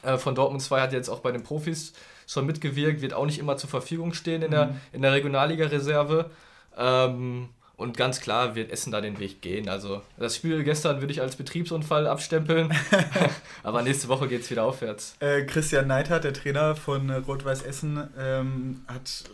[0.02, 1.92] äh, von Dortmund 2 hat jetzt auch bei den Profis
[2.28, 6.30] schon mitgewirkt, wird auch nicht immer zur Verfügung stehen in der, in der Regionalliga-Reserve.
[6.78, 7.48] Ähm,
[7.80, 9.70] und ganz klar wird Essen da den Weg gehen.
[9.70, 12.72] Also das Spiel gestern würde ich als Betriebsunfall abstempeln,
[13.62, 15.16] aber nächste Woche geht es wieder aufwärts.
[15.20, 19.24] Äh, Christian Neidhardt, der Trainer von äh, Rot-Weiß Essen, ähm, hat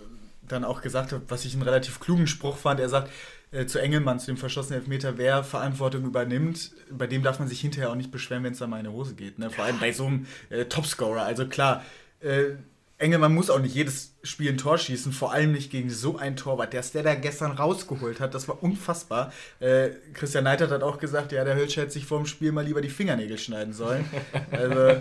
[0.46, 2.78] dann auch gesagt, was ich einen relativ klugen Spruch fand.
[2.78, 3.10] Er sagt
[3.50, 7.60] äh, zu Engelmann, zu dem verschossenen Elfmeter, wer Verantwortung übernimmt, bei dem darf man sich
[7.60, 9.40] hinterher auch nicht beschweren, wenn es da mal in die Hose geht.
[9.40, 9.50] Ne?
[9.50, 11.22] Vor allem bei so einem äh, Topscorer.
[11.22, 11.84] Also klar,
[12.20, 12.50] äh,
[12.98, 16.36] Engelmann muss auch nicht jedes Spiel ein Tor schießen, vor allem nicht gegen so einen
[16.36, 16.72] Torwart.
[16.72, 19.32] Der, der da gestern rausgeholt hat, das war unfassbar.
[19.60, 22.64] Äh, Christian Neidhardt hat auch gesagt, ja, der Hölscher hätte sich vor dem Spiel mal
[22.64, 24.04] lieber die Fingernägel schneiden sollen.
[24.50, 25.00] Also,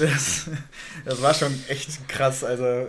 [0.00, 0.50] das,
[1.04, 2.44] das war schon echt krass.
[2.44, 2.88] Also,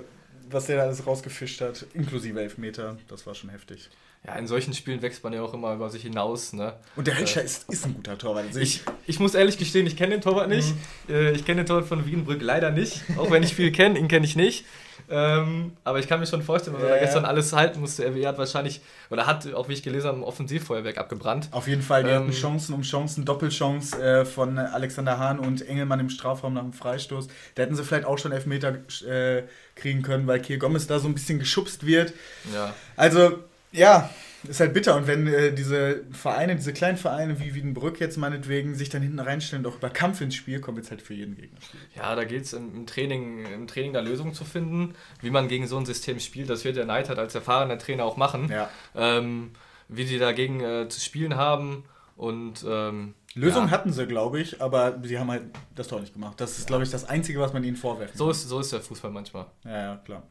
[0.50, 3.90] was der da alles rausgefischt hat, inklusive Elfmeter, das war schon heftig.
[4.26, 6.54] Ja, in solchen Spielen wächst man ja auch immer über sich hinaus.
[6.54, 6.74] Ne?
[6.96, 8.46] Und der Hölscher ist, ist ein guter Torwart.
[8.48, 10.74] Also Ich, ich muss ehrlich gestehen, ich kenne den Torwart nicht.
[11.10, 13.02] Äh, Ich kenne den Torwart von Wiedenbrück leider nicht.
[13.18, 14.64] Auch wenn ich viel kenne, ihn kenne ich nicht.
[15.10, 17.06] Ähm, aber ich kann mir schon vorstellen, was er Ja, da ja.
[17.06, 18.04] gestern alles halten musste.
[18.06, 21.50] Er hat wahrscheinlich, oder hat, auch wie ich gelesen habe, ein Offensivfeuerwerk abgebrannt.
[21.52, 25.68] Auf jeden Fall, die Ähm, hatten Chancen um Chancen, Doppelchance äh, von Alexander Hahn und
[25.68, 27.28] Engelmann im Strafraum nach dem Freistoß.
[27.56, 29.44] Da hätten sie vielleicht auch schon Elfmeter äh,
[29.76, 32.14] kriegen können, weil Kiel Gomez da so ein bisschen geschubst wird.
[32.54, 32.74] Ja.
[32.96, 33.40] Also,
[33.74, 34.10] ja,
[34.48, 34.96] ist halt bitter.
[34.96, 39.20] Und wenn äh, diese Vereine, diese kleinen Vereine wie Wiedenbrück jetzt meinetwegen sich dann hinten
[39.20, 41.60] reinstellen und auch über Kampf ins Spiel, kommt jetzt halt für jeden Gegner.
[41.96, 45.68] Ja, da geht es im, Training, im Training da Lösungen zu finden, wie man gegen
[45.68, 46.50] so ein System spielt.
[46.50, 48.50] Das wird der Neidhardt als erfahrener Trainer auch machen.
[48.50, 48.70] Ja.
[48.96, 49.52] Ähm,
[49.88, 51.84] wie die dagegen äh, zu spielen haben.
[52.16, 55.44] Und ähm, Lösungen ja, hatten sie, glaube ich, aber sie haben halt
[55.76, 56.40] das Tor nicht gemacht.
[56.40, 58.82] Das ist, glaube ich, das Einzige, was man ihnen vorwerfen so ist, so ist der
[58.82, 59.46] Fußball manchmal.
[59.66, 60.24] Ja, ja, klar.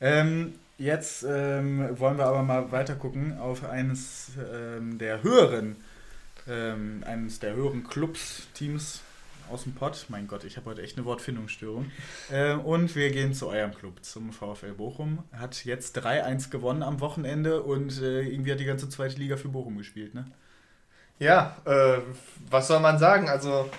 [0.00, 5.76] Ähm, jetzt ähm, wollen wir aber mal weiter gucken auf eines ähm, der höheren,
[6.48, 9.00] ähm, eines der höheren Clubs, Teams
[9.50, 10.06] aus dem Pott.
[10.08, 11.90] Mein Gott, ich habe heute echt eine Wortfindungsstörung.
[12.30, 15.20] Äh, und wir gehen zu eurem Club, zum VfL Bochum.
[15.32, 19.48] Hat jetzt 3-1 gewonnen am Wochenende und äh, irgendwie hat die ganze zweite Liga für
[19.48, 20.26] Bochum gespielt, ne?
[21.18, 21.98] Ja, äh,
[22.50, 23.28] was soll man sagen?
[23.30, 23.70] Also,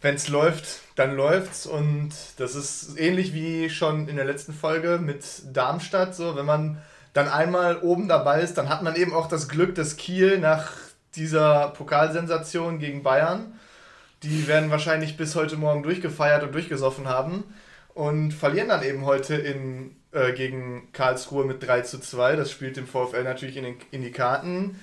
[0.00, 1.66] wenn es läuft, dann läuft's.
[1.66, 6.14] Und das ist ähnlich wie schon in der letzten Folge mit Darmstadt.
[6.14, 6.82] So, wenn man
[7.12, 10.72] dann einmal oben dabei ist, dann hat man eben auch das Glück, dass Kiel nach
[11.16, 13.58] dieser Pokalsensation gegen Bayern,
[14.22, 17.44] die werden wahrscheinlich bis heute Morgen durchgefeiert und durchgesoffen haben
[17.94, 22.36] und verlieren dann eben heute in, äh, gegen Karlsruhe mit 3 zu 2.
[22.36, 24.78] Das spielt dem VfL natürlich in, den, in die Karten.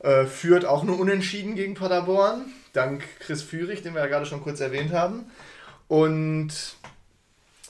[0.00, 4.42] Äh, führt auch nur unentschieden gegen Paderborn, dank Chris Führig, den wir ja gerade schon
[4.42, 5.26] kurz erwähnt haben.
[5.88, 6.76] Und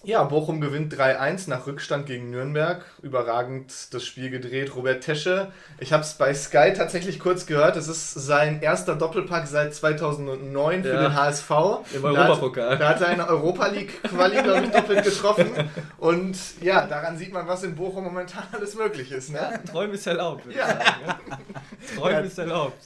[0.03, 2.85] ja, Bochum gewinnt 3-1 nach Rückstand gegen Nürnberg.
[3.03, 4.75] Überragend das Spiel gedreht.
[4.75, 5.53] Robert Tesche.
[5.79, 7.77] Ich habe es bei Sky tatsächlich kurz gehört.
[7.77, 11.03] Es ist sein erster Doppelpack seit 2009 für Ja.
[11.03, 11.51] den HSV.
[11.95, 12.79] Im Da hat- Europapokal.
[12.79, 15.51] Da hat er eine Europa League Quali, glaube ich, doppelt getroffen.
[15.99, 19.31] Und ja, daran sieht man, was in Bochum momentan alles möglich ist.
[19.31, 19.61] Ne?
[19.71, 20.67] Träumen ist erlaubt, würde Ja.
[20.67, 21.01] ich sagen.
[21.07, 21.99] Ja.
[21.99, 22.79] Träumen ist erlaubt.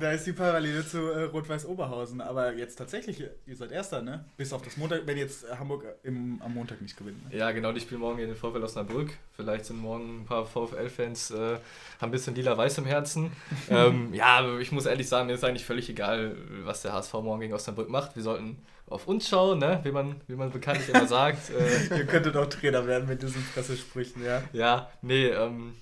[0.00, 2.20] Da ist die Parallele zu äh, Rot-Weiß Oberhausen.
[2.20, 4.24] Aber jetzt tatsächlich, ihr seid Erster, ne?
[4.36, 7.30] Bis auf das Montag, wenn jetzt Hamburg im, am Montag nicht gewinnt.
[7.30, 7.38] Ne?
[7.38, 9.10] Ja, genau, die spielen morgen gegen den VfL Osnabrück.
[9.36, 11.60] Vielleicht sind morgen ein paar VfL-Fans, äh, haben
[12.00, 13.30] ein bisschen lila-weiß im Herzen.
[13.70, 17.40] ähm, ja, ich muss ehrlich sagen, mir ist eigentlich völlig egal, was der HSV morgen
[17.40, 18.16] gegen Osnabrück macht.
[18.16, 18.56] Wir sollten
[18.88, 19.80] auf uns schauen, ne?
[19.82, 21.50] wie, man, wie man bekanntlich immer sagt.
[21.50, 24.42] Äh, ihr könntet auch Trainer werden mit diesen Pressesprüchen, ja.
[24.52, 25.74] Ja, nee, ähm,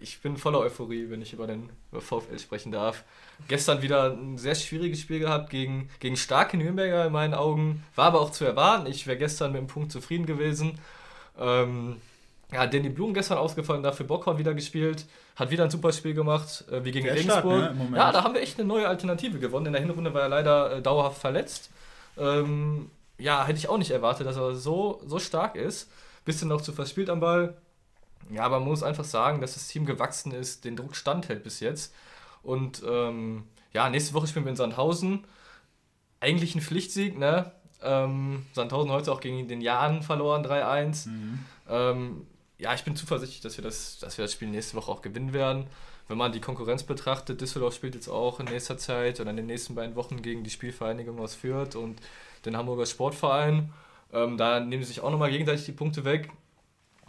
[0.00, 3.04] ich bin voller Euphorie, wenn ich über den VfL sprechen darf.
[3.48, 7.84] Gestern wieder ein sehr schwieriges Spiel gehabt gegen, gegen starke Nürnberger in meinen Augen.
[7.94, 8.86] War aber auch zu erwarten.
[8.86, 10.78] Ich wäre gestern mit dem Punkt zufrieden gewesen.
[11.38, 11.96] Ähm,
[12.52, 15.06] ja, Danny Blum gestern ausgefallen, dafür Bockhorn wieder gespielt.
[15.36, 17.60] Hat wieder ein super Spiel gemacht, äh, wie gegen Der Regensburg.
[17.60, 17.96] ne, im Moment.
[17.96, 19.66] ja, da haben wir echt eine neue Alternative gewonnen.
[19.66, 21.70] In der Hinrunde war er leider äh, dauerhaft verletzt.
[22.16, 25.90] Ähm, ja, hätte ich auch nicht erwartet, dass er so, so stark ist.
[26.24, 27.56] Bisschen noch zu verspielt am Ball.
[28.30, 31.60] Ja, aber man muss einfach sagen, dass das Team gewachsen ist, den Druck standhält bis
[31.60, 31.94] jetzt.
[32.42, 35.24] Und ähm, ja, nächste Woche spielen wir in Sandhausen.
[36.20, 37.52] Eigentlich ein Pflichtsieg, ne?
[37.82, 41.06] Ähm, Sandhausen heute auch gegen den Jahren verloren, 3-1.
[41.68, 42.26] Ähm,
[42.58, 45.32] ja, ich bin zuversichtlich, dass wir, das, dass wir das Spiel nächste Woche auch gewinnen
[45.32, 45.66] werden.
[46.08, 49.46] Wenn man die Konkurrenz betrachtet, Düsseldorf spielt jetzt auch in nächster Zeit oder in den
[49.46, 52.00] nächsten beiden Wochen gegen die Spielvereinigung aus Fürth und
[52.46, 53.72] den Hamburger Sportverein.
[54.12, 56.30] Ähm, da nehmen sie sich auch nochmal gegenseitig die Punkte weg.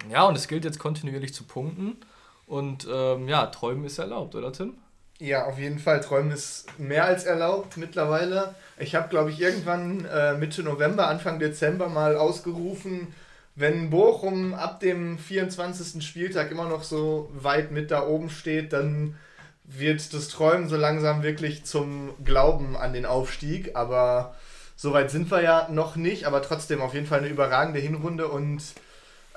[0.09, 1.97] Ja, und es gilt jetzt kontinuierlich zu punkten.
[2.47, 4.77] Und ähm, ja, träumen ist erlaubt, oder Tim?
[5.19, 5.99] Ja, auf jeden Fall.
[5.99, 8.55] Träumen ist mehr als erlaubt mittlerweile.
[8.79, 13.13] Ich habe, glaube ich, irgendwann äh, Mitte November, Anfang Dezember mal ausgerufen,
[13.55, 16.01] wenn Bochum ab dem 24.
[16.07, 19.15] Spieltag immer noch so weit mit da oben steht, dann
[19.65, 23.75] wird das Träumen so langsam wirklich zum Glauben an den Aufstieg.
[23.75, 24.35] Aber
[24.77, 28.29] so weit sind wir ja noch nicht, aber trotzdem auf jeden Fall eine überragende Hinrunde
[28.29, 28.63] und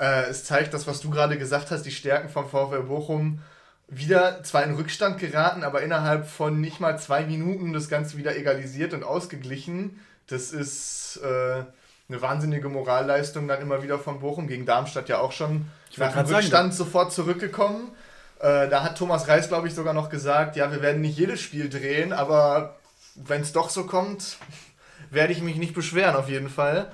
[0.03, 3.39] äh, es zeigt das, was du gerade gesagt hast, die Stärken vom VfL Bochum
[3.87, 8.37] wieder zwar in Rückstand geraten, aber innerhalb von nicht mal zwei Minuten das Ganze wieder
[8.37, 10.01] egalisiert und ausgeglichen.
[10.27, 11.63] Das ist äh,
[12.09, 16.09] eine wahnsinnige Moralleistung dann immer wieder von Bochum gegen Darmstadt ja auch schon Ich nach
[16.09, 17.93] dem grad sagen, Rückstand sofort zurückgekommen.
[18.41, 21.41] Äh, da hat Thomas Reis, glaube ich, sogar noch gesagt, ja, wir werden nicht jedes
[21.41, 22.75] Spiel drehen, aber
[23.15, 24.39] wenn es doch so kommt,
[25.11, 26.91] werde ich mich nicht beschweren auf jeden Fall.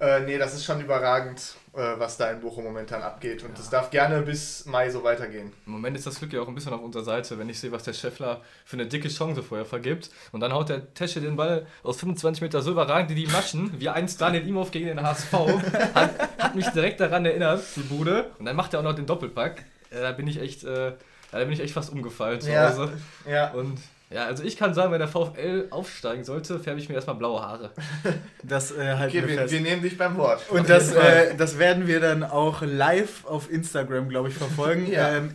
[0.00, 3.42] Äh, nee, das ist schon überragend, was da in Bochum momentan abgeht.
[3.44, 5.52] Und das darf gerne bis Mai so weitergehen.
[5.66, 7.72] Im Moment ist das Glück ja auch ein bisschen auf unserer Seite, wenn ich sehe,
[7.72, 10.10] was der Scheffler für eine dicke Chance vorher vergibt.
[10.32, 13.72] Und dann haut der Tesche den Ball aus 25 Meter so überragend in die Maschen,
[13.80, 15.32] wie einst Daniel Imhoff gegen den HSV.
[15.94, 18.30] hat, hat mich direkt daran erinnert, die Bude.
[18.38, 19.64] Und dann macht er auch noch den Doppelpack.
[19.90, 20.92] Äh, Da bin ich echt, äh,
[21.30, 22.68] da bin ich echt fast umgefallen zu Ja.
[22.68, 22.92] Hause.
[23.26, 23.78] Ja, Und
[24.14, 27.40] ja, also ich kann sagen, wenn der VfL aufsteigen sollte, färbe ich mir erstmal blaue
[27.40, 27.70] Haare.
[28.44, 29.54] Das äh, halten okay, wir wir, fest.
[29.54, 30.42] wir nehmen dich beim Wort.
[30.50, 34.86] Und das, äh, das werden wir dann auch live auf Instagram, glaube ich, verfolgen.
[34.92, 35.16] Ja.
[35.16, 35.34] ähm,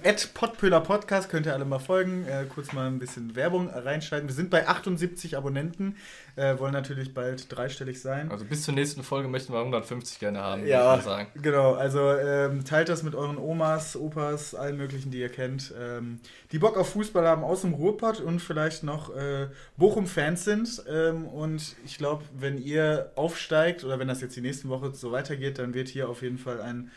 [0.83, 2.25] Podcast könnt ihr alle mal folgen.
[2.27, 4.27] Äh, kurz mal ein bisschen Werbung reinschalten.
[4.27, 5.95] Wir sind bei 78 Abonnenten.
[6.37, 8.29] Äh, wollen natürlich bald dreistellig sein.
[8.31, 11.27] Also bis zur nächsten Folge möchten wir 150 gerne haben, Ja, muss man sagen.
[11.41, 11.73] genau.
[11.73, 16.19] Also ähm, teilt das mit euren Omas, Opas, allen möglichen, die ihr kennt, ähm,
[16.51, 19.47] die Bock auf Fußball haben aus dem Ruhrpott und vielleicht noch äh,
[19.77, 20.83] Bochum-Fans sind.
[20.87, 25.11] Ähm, und ich glaube, wenn ihr aufsteigt oder wenn das jetzt die nächsten Woche so
[25.11, 26.91] weitergeht, dann wird hier auf jeden Fall ein,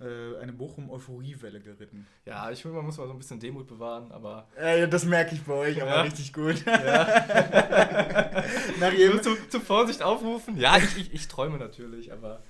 [0.00, 2.06] eine Bochum-Euphoriewelle geritten.
[2.26, 5.34] Ja, ich finde, man muss mal so ein bisschen Demut bewahren, aber Äh, das merke
[5.34, 6.00] ich bei euch aber Ja.
[6.02, 6.64] richtig gut.
[6.66, 7.06] ja.
[8.80, 10.56] Nach jedem, zu, zu Vorsicht aufrufen.
[10.58, 12.42] Ja, ich, ich, ich träume natürlich, aber.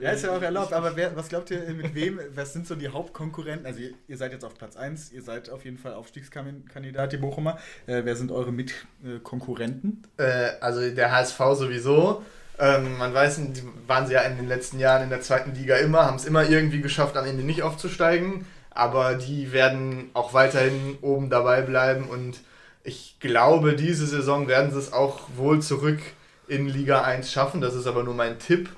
[0.00, 2.76] Ja, ist ja auch erlaubt, aber wer, was glaubt ihr, mit wem, was sind so
[2.76, 3.66] die Hauptkonkurrenten?
[3.66, 7.16] Also ihr, ihr seid jetzt auf Platz 1, ihr seid auf jeden Fall Aufstiegskandidat, die
[7.16, 7.58] Bochumer.
[7.88, 10.06] Äh, wer sind eure Mitkonkurrenten?
[10.16, 12.22] Äh, also der HSV sowieso.
[12.58, 15.76] Ähm, man weiß, die waren sie ja in den letzten Jahren in der zweiten Liga
[15.76, 18.46] immer, haben es immer irgendwie geschafft, am Ende nicht aufzusteigen.
[18.70, 22.40] Aber die werden auch weiterhin oben dabei bleiben und
[22.84, 25.98] ich glaube, diese Saison werden sie es auch wohl zurück
[26.46, 27.60] in Liga 1 schaffen.
[27.60, 28.70] Das ist aber nur mein Tipp.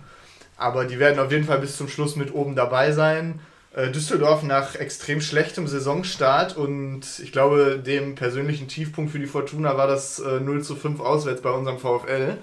[0.56, 3.40] Aber die werden auf jeden Fall bis zum Schluss mit oben dabei sein.
[3.72, 9.76] Äh, Düsseldorf nach extrem schlechtem Saisonstart und ich glaube, dem persönlichen Tiefpunkt für die Fortuna
[9.76, 12.36] war das äh, 0 zu 5 auswärts bei unserem VfL.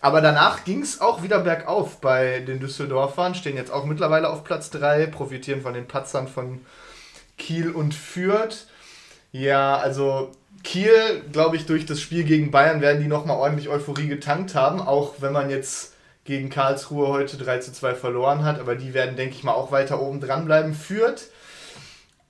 [0.00, 4.42] Aber danach ging es auch wieder bergauf bei den Düsseldorfern, stehen jetzt auch mittlerweile auf
[4.42, 6.60] Platz 3, profitieren von den Patzern von
[7.36, 8.66] Kiel und Fürth.
[9.32, 10.32] Ja, also
[10.64, 14.80] Kiel, glaube ich, durch das Spiel gegen Bayern werden die nochmal ordentlich Euphorie getankt haben,
[14.80, 15.92] auch wenn man jetzt
[16.24, 19.72] gegen Karlsruhe heute 3 zu 2 verloren hat, aber die werden, denke ich mal, auch
[19.72, 20.74] weiter oben dran bleiben.
[20.74, 21.28] Führt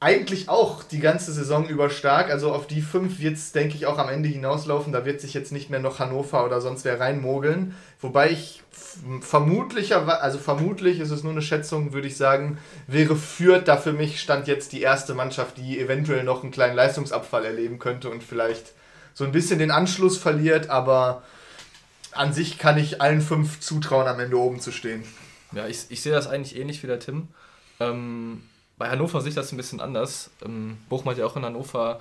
[0.03, 3.85] eigentlich auch die ganze Saison über stark, also auf die 5 wird es, denke ich,
[3.85, 4.95] auch am Ende hinauslaufen.
[4.95, 7.75] Da wird sich jetzt nicht mehr noch Hannover oder sonst wer reinmogeln.
[8.01, 8.63] Wobei ich
[9.21, 13.93] vermutlicher, also vermutlich ist es nur eine Schätzung, würde ich sagen, wäre Fürth da für
[13.93, 18.23] mich stand jetzt die erste Mannschaft, die eventuell noch einen kleinen Leistungsabfall erleben könnte und
[18.23, 18.73] vielleicht
[19.13, 21.23] so ein bisschen den Anschluss verliert, aber
[22.13, 25.05] an sich kann ich allen fünf zutrauen, am Ende oben zu stehen.
[25.53, 27.29] Ja, ich, ich sehe das eigentlich ähnlich wie der Tim.
[27.81, 28.43] Ähm,
[28.77, 30.31] bei Hannover sehe ich das ein bisschen anders.
[30.45, 32.01] Ähm, Bochum hat ja auch in Hannover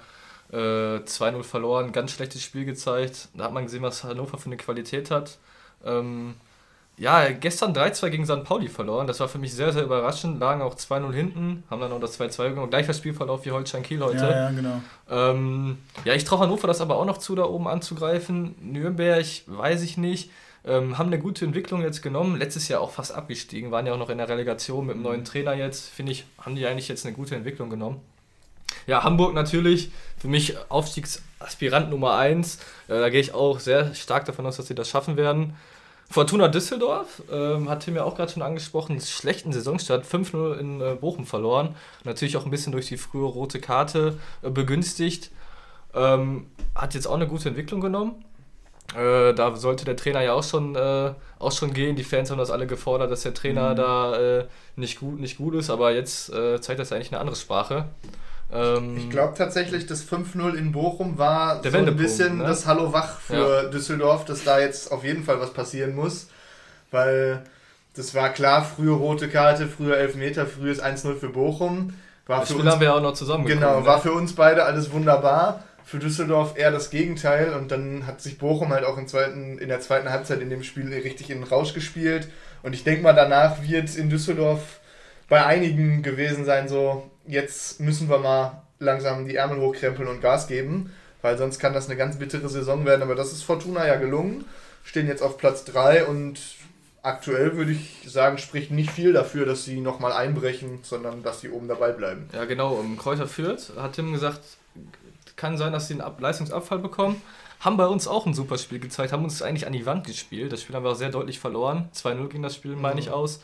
[0.52, 3.30] äh, 2-0 verloren, ganz schlechtes Spiel gezeigt.
[3.34, 5.38] Da hat man gesehen, was Hannover für eine Qualität hat.
[5.84, 6.36] Ähm,
[7.00, 8.44] ja, gestern 3-2 gegen St.
[8.44, 9.08] Pauli verloren.
[9.08, 10.40] Das war für mich sehr, sehr überraschend.
[10.40, 12.70] Lagen auch 2-0 hinten, haben dann noch das 2-2 gegangen.
[12.70, 14.18] Gleicher Spielverlauf wie Holstein Kiel heute.
[14.18, 14.82] Ja, ja, genau.
[15.10, 18.56] Ähm, ja, ich traue Hannover das aber auch noch zu, da oben anzugreifen.
[18.62, 20.30] Nürnberg, weiß ich nicht.
[20.66, 22.38] Ähm, haben eine gute Entwicklung jetzt genommen.
[22.38, 25.24] Letztes Jahr auch fast abgestiegen, waren ja auch noch in der Relegation mit dem neuen
[25.24, 25.90] Trainer jetzt.
[25.90, 28.02] Finde ich, haben die eigentlich jetzt eine gute Entwicklung genommen.
[28.88, 32.58] Ja, Hamburg natürlich, für mich Aufstiegsaspirant Nummer 1.
[32.90, 35.56] Äh, da gehe ich auch sehr stark davon aus, dass sie das schaffen werden.
[36.12, 40.95] Fortuna Düsseldorf, ähm, hat Tim ja auch gerade schon angesprochen, schlechten Saisonstart, 5-0 in äh,
[40.95, 41.76] Bochum verloren.
[42.04, 45.30] Natürlich auch ein bisschen durch die frühe rote Karte äh, begünstigt.
[45.93, 48.26] Ähm, hat jetzt auch eine gute Entwicklung genommen.
[48.95, 51.95] Äh, da sollte der Trainer ja auch schon, äh, auch schon gehen.
[51.95, 53.76] Die Fans haben das alle gefordert, dass der Trainer mhm.
[53.76, 54.45] da äh,
[54.76, 57.86] nicht, gut, nicht gut ist, aber jetzt äh, zeigt das eigentlich eine andere Sprache.
[58.52, 62.46] Ähm, ich glaube tatsächlich, das 5-0 in Bochum war so ein bisschen ne?
[62.46, 63.70] das Hallo Wach für ja.
[63.70, 66.30] Düsseldorf, dass da jetzt auf jeden Fall was passieren muss.
[66.92, 67.44] Weil
[67.96, 71.94] das war klar, frühe rote Karte, früher Elfmeter, frühes 1-0 für Bochum.
[72.26, 73.86] War das für Spiel uns, haben wir auch noch zusammen Genau, ne?
[73.86, 75.64] war für uns beide alles wunderbar.
[75.84, 79.80] Für Düsseldorf eher das Gegenteil und dann hat sich Bochum halt auch zweiten, in der
[79.80, 82.28] zweiten Halbzeit in dem Spiel richtig in den Rausch gespielt.
[82.62, 84.80] Und ich denke mal, danach wird in Düsseldorf
[85.30, 90.48] bei einigen gewesen sein, so jetzt müssen wir mal langsam die Ärmel hochkrempeln und Gas
[90.48, 93.04] geben, weil sonst kann das eine ganz bittere Saison werden.
[93.04, 94.46] Aber das ist Fortuna ja gelungen,
[94.84, 96.39] stehen jetzt auf Platz 3 und
[97.04, 101.50] aktuell würde ich sagen, spricht nicht viel dafür, dass sie nochmal einbrechen, sondern dass sie
[101.50, 102.28] oben dabei bleiben.
[102.34, 102.74] Ja, genau.
[102.74, 104.42] Um Kräuter führt, hat Tim gesagt,
[105.36, 107.22] kann sein, dass sie einen Ab Leistungsabfall bekommen.
[107.60, 110.52] Haben bei uns auch ein super Spiel gezeigt, haben uns eigentlich an die Wand gespielt.
[110.52, 111.89] Das Spiel haben wir auch sehr deutlich verloren.
[111.94, 113.42] 2-0 ging das Spiel, meine ich, aus.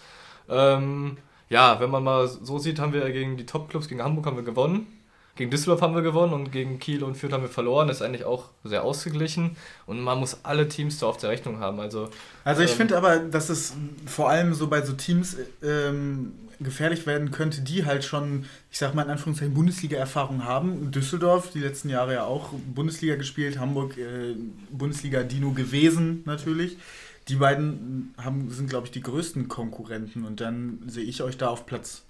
[0.50, 1.18] Ähm,
[1.50, 4.44] ja, wenn man mal so sieht, haben wir gegen die Top-Clubs, gegen Hamburg haben wir
[4.44, 4.88] gewonnen.
[5.36, 7.90] Gegen Düsseldorf haben wir gewonnen und gegen Kiel und Fürth haben wir verloren.
[7.90, 11.60] Das ist eigentlich auch sehr ausgeglichen und man muss alle Teams da auf der Rechnung
[11.60, 11.82] haben.
[11.82, 12.10] Also,
[12.46, 13.74] also ich ähm, finde aber, dass es
[14.06, 16.32] vor allem so bei so Teams ähm,
[16.62, 20.92] gefährlich werden könnte, die halt schon, ich sag mal in Anführungszeichen, Bundesliga-Erfahrung haben.
[20.92, 24.36] Düsseldorf, die letzten Jahre ja auch Bundesliga gespielt, Hamburg äh,
[24.72, 26.78] Bundesliga-Dino gewesen natürlich
[27.28, 31.48] die beiden haben, sind, glaube ich, die größten Konkurrenten und dann sehe ich euch da
[31.48, 32.04] auf Platz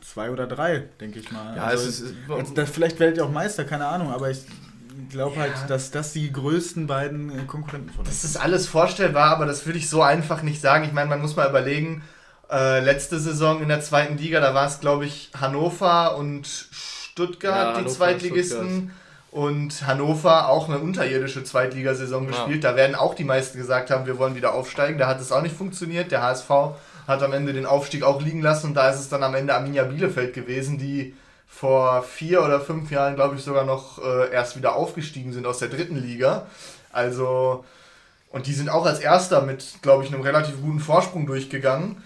[0.00, 1.56] zwei oder drei, denke ich mal.
[1.56, 4.44] Ja, also, es ist, also, das, vielleicht werdet ihr auch Meister, keine Ahnung, aber ich
[5.10, 5.60] glaube halt, ja.
[5.60, 8.24] halt, dass das die größten beiden äh, Konkurrenten von uns sind.
[8.24, 10.84] Das ist alles vorstellbar, aber das würde ich so einfach nicht sagen.
[10.84, 12.02] Ich meine, man muss mal überlegen,
[12.50, 17.54] äh, letzte Saison in der zweiten Liga, da war es, glaube ich, Hannover und Stuttgart,
[17.54, 18.68] ja, die Hannover Zweitligisten.
[18.68, 18.92] Stuttgart
[19.30, 22.64] und Hannover auch eine unterirdische Zweitligasaison gespielt.
[22.64, 22.70] Ja.
[22.70, 24.98] Da werden auch die meisten gesagt haben, wir wollen wieder aufsteigen.
[24.98, 26.10] Da hat es auch nicht funktioniert.
[26.10, 26.50] Der HSV
[27.06, 29.54] hat am Ende den Aufstieg auch liegen lassen und da ist es dann am Ende
[29.54, 31.14] Arminia Bielefeld gewesen, die
[31.46, 35.58] vor vier oder fünf Jahren, glaube ich, sogar noch äh, erst wieder aufgestiegen sind aus
[35.58, 36.46] der dritten Liga.
[36.92, 37.64] Also,
[38.30, 42.02] und die sind auch als Erster mit, glaube ich, einem relativ guten Vorsprung durchgegangen.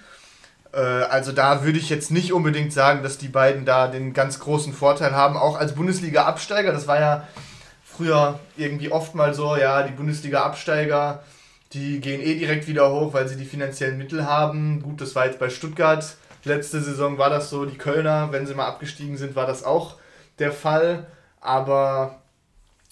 [0.72, 4.40] Äh, also da würde ich jetzt nicht unbedingt sagen, dass die beiden da den ganz
[4.40, 5.36] großen Vorteil haben.
[5.36, 7.28] Auch als Bundesliga-Absteiger, das war ja
[7.84, 11.22] früher irgendwie oft mal so, ja, die Bundesliga-Absteiger,
[11.72, 14.82] die gehen eh direkt wieder hoch, weil sie die finanziellen Mittel haben.
[14.82, 16.16] Gut, das war jetzt bei Stuttgart.
[16.44, 19.96] Letzte Saison war das so, die Kölner, wenn sie mal abgestiegen sind, war das auch
[20.38, 21.06] der Fall.
[21.40, 22.22] Aber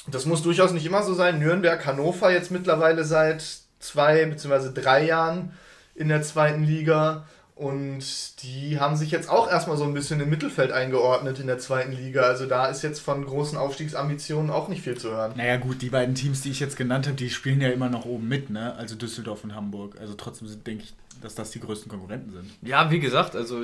[0.07, 1.39] das muss durchaus nicht immer so sein.
[1.39, 3.45] Nürnberg, Hannover jetzt mittlerweile seit
[3.81, 4.71] zwei bzw.
[4.73, 5.53] drei Jahren
[5.95, 7.25] in der zweiten Liga.
[7.61, 11.59] Und die haben sich jetzt auch erstmal so ein bisschen im Mittelfeld eingeordnet in der
[11.59, 12.23] zweiten Liga.
[12.23, 15.35] Also da ist jetzt von großen Aufstiegsambitionen auch nicht viel zu hören.
[15.37, 18.07] Naja gut, die beiden Teams, die ich jetzt genannt habe, die spielen ja immer noch
[18.07, 18.75] oben mit, ne?
[18.77, 19.97] Also Düsseldorf und Hamburg.
[20.01, 22.51] Also trotzdem denke ich, dass das die größten Konkurrenten sind.
[22.63, 23.61] Ja, wie gesagt, also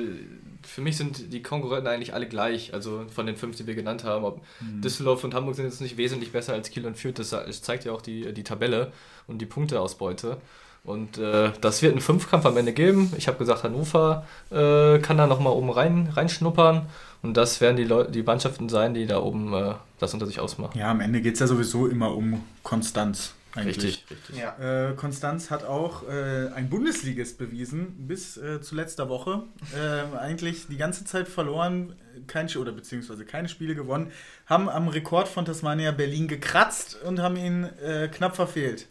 [0.63, 2.75] für mich sind die Konkurrenten eigentlich alle gleich.
[2.75, 4.27] Also von den fünf, die wir genannt haben.
[4.27, 4.83] Ob Mhm.
[4.83, 7.19] Düsseldorf und Hamburg sind jetzt nicht wesentlich besser als Kiel und Fürth.
[7.19, 8.93] Das das zeigt ja auch die, die Tabelle
[9.27, 10.37] und die Punkteausbeute.
[10.87, 13.12] Und äh, das wird einen Fünfkampf am Ende geben.
[13.18, 16.87] Ich habe gesagt, Hannover äh, kann da nochmal oben rein, reinschnuppern.
[17.22, 20.38] Und das werden die, Leu die Mannschaften sein, die da oben äh, das unter sich
[20.38, 20.79] ausmachen.
[20.79, 23.35] Ja, am Ende geht es ja sowieso immer um Konstanz.
[23.57, 23.77] Eigentlich.
[23.79, 24.37] Richtig, richtig.
[24.37, 24.90] Ja.
[24.90, 29.42] Äh, Konstanz hat auch äh, ein Bundesligist bewiesen, bis äh, zu letzter Woche.
[29.75, 31.94] Äh, eigentlich die ganze Zeit verloren,
[32.27, 34.12] kein, oder beziehungsweise keine Spiele gewonnen,
[34.44, 38.87] haben am Rekord von Tasmania Berlin gekratzt und haben ihn äh, knapp verfehlt.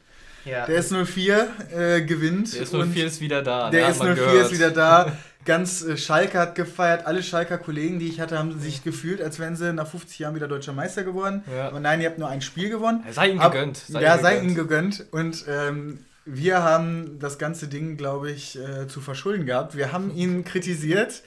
[0.45, 0.65] Ja.
[0.65, 2.53] Der S04 äh, gewinnt.
[2.53, 3.69] Der ist und 04 ist wieder da.
[3.69, 4.45] Der ne, hat man S04 gehört.
[4.45, 5.11] ist wieder da.
[5.45, 7.05] Ganz äh, Schalke hat gefeiert.
[7.05, 10.35] Alle Schalker Kollegen, die ich hatte, haben sich gefühlt, als wären sie nach 50 Jahren
[10.35, 11.43] wieder deutscher Meister geworden.
[11.55, 11.67] Ja.
[11.67, 13.03] Aber nein, ihr habt nur ein Spiel gewonnen.
[13.11, 13.83] Sei ihm Ab- gegönnt.
[13.89, 15.05] ja, ihm sei ihnen gegönnt.
[15.11, 19.75] Und ähm, wir haben das ganze Ding, glaube ich, äh, zu verschulden gehabt.
[19.77, 21.21] Wir haben ihn kritisiert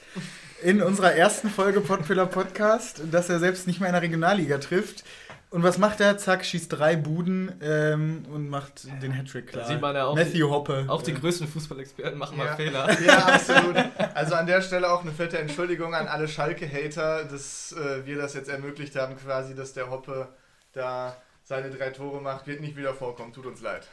[0.61, 5.05] in unserer ersten Folge Podpiller Podcast, dass er selbst nicht mehr in der Regionalliga trifft.
[5.51, 6.17] Und was macht er?
[6.19, 9.65] Zack, schießt drei Buden ähm, und macht den Hattrick klar.
[9.67, 10.85] sieht man ja auch Matthew Hoppe.
[10.87, 12.55] Auch die größten Fußballexperten machen mal Ja.
[12.55, 13.01] Fehler.
[13.05, 13.75] Ja, absolut.
[14.13, 18.35] Also an der Stelle auch eine fette Entschuldigung an alle Schalke-Hater, dass äh, wir das
[18.35, 20.27] jetzt ermöglicht haben, quasi, dass der Hoppe
[20.73, 22.45] da seine drei Tore macht.
[22.45, 23.87] Wird nicht wieder vorkommen, tut uns leid.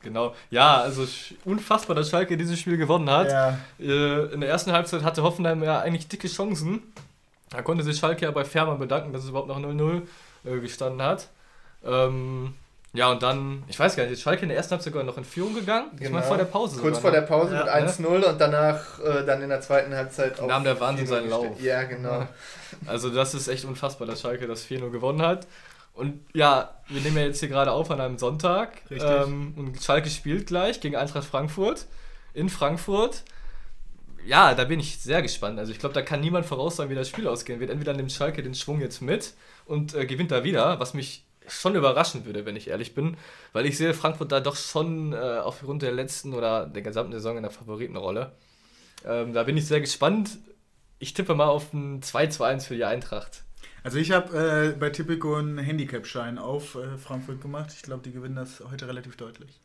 [0.00, 0.34] Genau.
[0.50, 1.06] Ja, also
[1.44, 3.30] unfassbar, dass Schalke dieses Spiel gewonnen hat.
[3.30, 3.58] Ja.
[3.78, 6.82] Äh, In der ersten Halbzeit hatte Hoffenheim ja eigentlich dicke Chancen.
[7.50, 10.02] Da konnte sich Schalke ja bei Fährmann bedanken, dass es überhaupt noch 0-0
[10.44, 11.28] äh, gestanden hat.
[11.84, 12.54] Ähm,
[12.94, 15.16] ja, und dann, ich weiß gar nicht, ist Schalke in der ersten Halbzeit sogar noch
[15.16, 15.90] in Führung gegangen?
[15.98, 16.76] Ich meine vor der Pause.
[16.76, 16.82] Genau.
[16.82, 17.26] Kurz sogar, vor der ne?
[17.26, 20.78] Pause Ja, mit 1-0 und danach äh, dann in der zweiten Halbzeit auf Nahm der
[20.78, 21.60] Wahnsinn 4-0 seinen Lauf.
[21.60, 22.26] Ja, genau.
[22.86, 25.46] Also das ist echt unfassbar, dass Schalke das 4-0 gewonnen hat.
[25.94, 28.78] Und ja, wir nehmen ja jetzt hier gerade auf an einem Sonntag.
[28.90, 29.08] Richtig.
[29.08, 31.86] Ähm, und Schalke spielt gleich gegen Eintracht Frankfurt
[32.32, 33.24] in Frankfurt.
[34.24, 35.58] Ja, da bin ich sehr gespannt.
[35.58, 37.70] Also ich glaube, da kann niemand voraussagen, wie das Spiel ausgehen wird.
[37.70, 39.34] Entweder nimmt Schalke den Schwung jetzt mit
[39.72, 43.16] und äh, gewinnt da wieder, was mich schon überraschen würde, wenn ich ehrlich bin,
[43.52, 47.36] weil ich sehe Frankfurt da doch schon äh, aufgrund der letzten oder der gesamten Saison
[47.38, 48.32] in der Favoritenrolle.
[49.04, 50.38] Ähm, da bin ich sehr gespannt.
[50.98, 53.42] Ich tippe mal auf ein 2 zu 1 für die Eintracht.
[53.82, 57.72] Also ich habe äh, bei Tipico einen Handicap-Schein auf äh, Frankfurt gemacht.
[57.74, 59.58] Ich glaube, die gewinnen das heute relativ deutlich.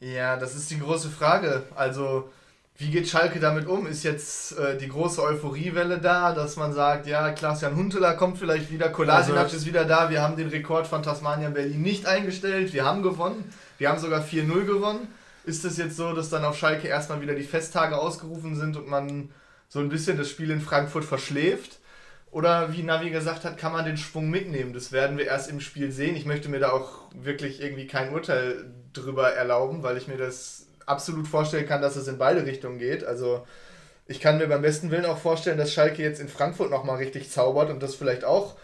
[0.00, 1.62] Ja, das ist die große Frage.
[1.74, 2.30] Also,
[2.76, 3.86] wie geht Schalke damit um?
[3.86, 8.70] Ist jetzt äh, die große Euphoriewelle da, dass man sagt, ja, Klaas-Jan Huntelaar kommt vielleicht
[8.72, 12.72] wieder, Kolasinac Also- ist wieder da, wir haben den Rekord von Tasmania Berlin nicht eingestellt,
[12.72, 15.06] wir haben gewonnen, wir haben sogar 4-0 gewonnen.
[15.44, 18.88] Ist es jetzt so, dass dann auf Schalke erstmal wieder die Festtage ausgerufen sind und
[18.88, 19.28] man
[19.68, 21.78] so ein bisschen das Spiel in Frankfurt verschläft?
[22.30, 24.72] Oder wie Navi gesagt hat, kann man den Schwung mitnehmen?
[24.72, 26.16] Das werden wir erst im Spiel sehen.
[26.16, 30.66] Ich möchte mir da auch wirklich irgendwie kein Urteil drüber erlauben, weil ich mir das
[30.86, 33.04] absolut vorstellen kann, dass es in beide Richtungen geht.
[33.04, 33.46] Also
[34.06, 37.30] ich kann mir beim besten Willen auch vorstellen, dass Schalke jetzt in Frankfurt nochmal richtig
[37.30, 38.56] zaubert und das vielleicht auch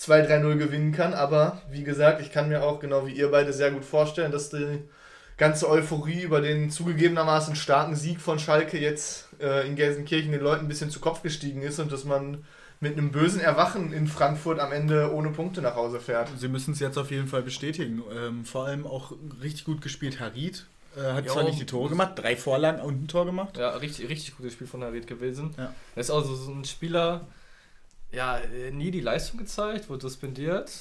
[0.00, 1.14] 2-3-0 gewinnen kann.
[1.14, 4.50] Aber wie gesagt, ich kann mir auch genau wie ihr beide sehr gut vorstellen, dass
[4.50, 4.82] die
[5.36, 10.66] ganze Euphorie über den zugegebenermaßen starken Sieg von Schalke jetzt äh, in Gelsenkirchen den Leuten
[10.66, 12.44] ein bisschen zu Kopf gestiegen ist und dass man
[12.80, 16.28] mit einem bösen Erwachen in Frankfurt am Ende ohne Punkte nach Hause fährt.
[16.36, 18.02] Sie müssen es jetzt auf jeden Fall bestätigen.
[18.14, 20.66] Ähm, vor allem auch richtig gut gespielt Harid.
[20.96, 21.32] Äh, hat Jo.
[21.32, 23.56] zwar nicht die Tore gemacht, drei Vorlagen und ein Tor gemacht.
[23.56, 25.54] Ja, richtig, richtig gutes Spiel von Harid gewesen.
[25.56, 25.74] Ja.
[25.94, 27.26] Er ist also so ein Spieler,
[28.12, 28.40] ja,
[28.72, 30.72] nie die Leistung gezeigt, wurde suspendiert.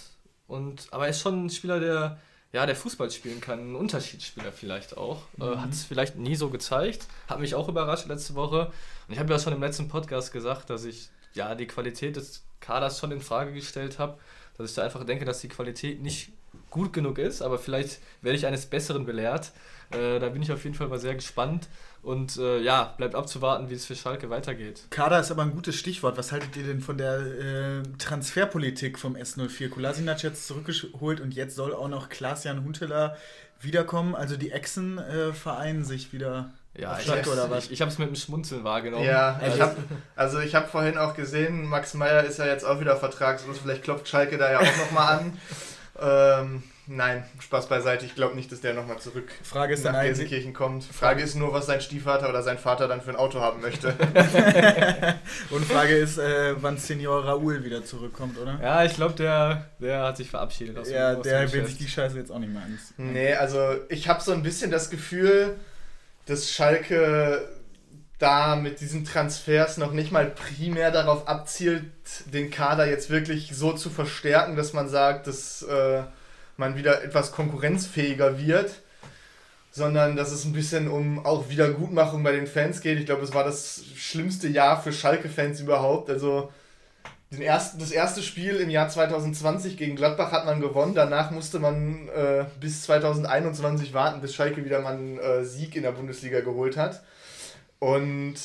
[0.47, 2.17] Und, aber er ist schon ein Spieler, der,
[2.51, 5.21] ja, der Fußball spielen kann, ein Unterschiedsspieler vielleicht auch.
[5.39, 7.05] Äh, hat es vielleicht nie so gezeigt.
[7.27, 8.71] Hat mich auch überrascht letzte Woche.
[9.07, 12.43] Und ich habe ja schon im letzten Podcast gesagt, dass ich ja die Qualität des
[12.61, 14.17] Kaders schon in Frage gestellt habe.
[14.57, 16.31] Dass ich da einfach denke, dass die Qualität nicht
[16.71, 19.51] gut genug ist, aber vielleicht werde ich eines Besseren belehrt.
[19.91, 21.67] Äh, da bin ich auf jeden Fall mal sehr gespannt.
[22.01, 24.83] Und äh, ja, bleibt abzuwarten, wie es für Schalke weitergeht.
[24.89, 26.17] Kader ist aber ein gutes Stichwort.
[26.17, 29.69] Was haltet ihr denn von der äh, Transferpolitik vom S04?
[29.69, 33.17] Kolasinac jetzt zurückgeholt und jetzt soll auch noch Klaas-Jan Huntelaar
[33.59, 34.15] wiederkommen.
[34.15, 37.65] Also die Echsen äh, vereinen sich wieder Ja, ich Schalke hab's, oder was?
[37.65, 39.03] Ich, ich habe es mit dem Schmunzeln wahrgenommen.
[39.05, 39.75] Ja, ich Also- hab,
[40.15, 43.83] also ich habe vorhin auch gesehen, Max Meyer ist ja jetzt auch wieder vertragslos, vielleicht
[43.83, 45.37] klopft Schalke da ja auch nochmal an.
[46.01, 48.03] Ähm, Nein, Spaß beiseite.
[48.07, 50.83] Ich glaube nicht, dass der nochmal zurück Frage ist nach Gelsenkirchen kommt.
[50.83, 53.89] Frage ist nur, was sein Stiefvater oder sein Vater dann für ein Auto haben möchte.
[55.51, 58.59] und Frage ist, äh, wann Senior Raoul wieder zurückkommt, oder?
[58.59, 60.79] Ja, ich glaube, der, der hat sich verabschiedet.
[60.79, 62.79] Aus dem- Ja, aus dem der will sich die Scheiße jetzt auch nicht mehr an.
[62.97, 65.57] nee, also ich habe so ein bisschen das Gefühl,
[66.25, 67.47] dass Schalke
[68.17, 71.85] da mit diesen Transfers noch nicht mal primär darauf abzielt,
[72.33, 76.01] den Kader jetzt wirklich so zu verstärken, dass man sagt, dass äh,
[76.59, 78.81] man wieder etwas konkurrenzfähiger wird,
[79.71, 82.99] sondern dass es ein bisschen um auch Wiedergutmachung bei den Fans geht.
[82.99, 86.09] Ich glaube, es war das schlimmste Jahr für Schalke-Fans überhaupt.
[86.09, 86.51] Also
[87.31, 90.95] den ersten, das erste Spiel im Jahr 2020 gegen Gladbach hat man gewonnen.
[90.95, 95.83] Danach musste man äh, bis 2021 warten, bis Schalke wieder mal einen äh, Sieg in
[95.83, 97.03] der Bundesliga geholt hat.
[97.77, 98.35] Und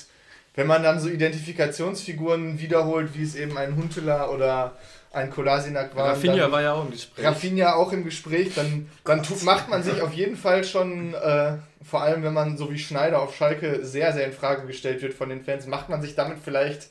[0.54, 4.76] wenn man dann so Identifikationsfiguren wiederholt, wie es eben ein Huntela oder
[5.14, 7.24] ein Kolasinac war, Rafinha war ja auch im Gespräch.
[7.24, 11.54] Rafinha auch im Gespräch, dann, dann tut, macht man sich auf jeden Fall schon, äh,
[11.82, 15.14] vor allem wenn man so wie Schneider auf Schalke sehr, sehr in Frage gestellt wird
[15.14, 16.88] von den Fans, macht man sich damit vielleicht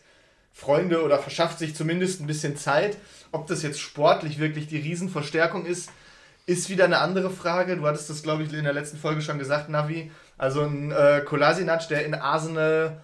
[0.53, 2.97] Freunde oder verschafft sich zumindest ein bisschen Zeit.
[3.31, 5.89] Ob das jetzt sportlich wirklich die Riesenverstärkung ist,
[6.45, 7.75] ist wieder eine andere Frage.
[7.75, 10.11] Du hattest das, glaube ich, in der letzten Folge schon gesagt, Navi.
[10.37, 13.01] Also ein äh, Kolasinac, der in Arsenal,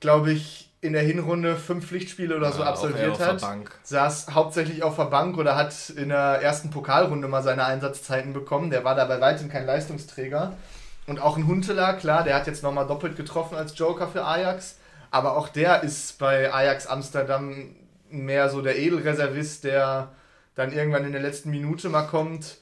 [0.00, 3.40] glaube ich, in der Hinrunde fünf Pflichtspiele oder so Ja, eher absolviert hat
[3.84, 8.70] saß hauptsächlich auf der Bank oder hat in der ersten Pokalrunde mal seine Einsatzzeiten bekommen.
[8.70, 10.54] Der war da bei weitem kein Leistungsträger.
[11.06, 14.78] Und auch ein Huntela, klar, der hat jetzt nochmal doppelt getroffen als Joker für Ajax.
[15.12, 17.76] Aber auch der ist bei Ajax Amsterdam
[18.10, 20.08] mehr so der Edelreservist, der
[20.56, 22.58] dann irgendwann in der letzten Minute mal kommt.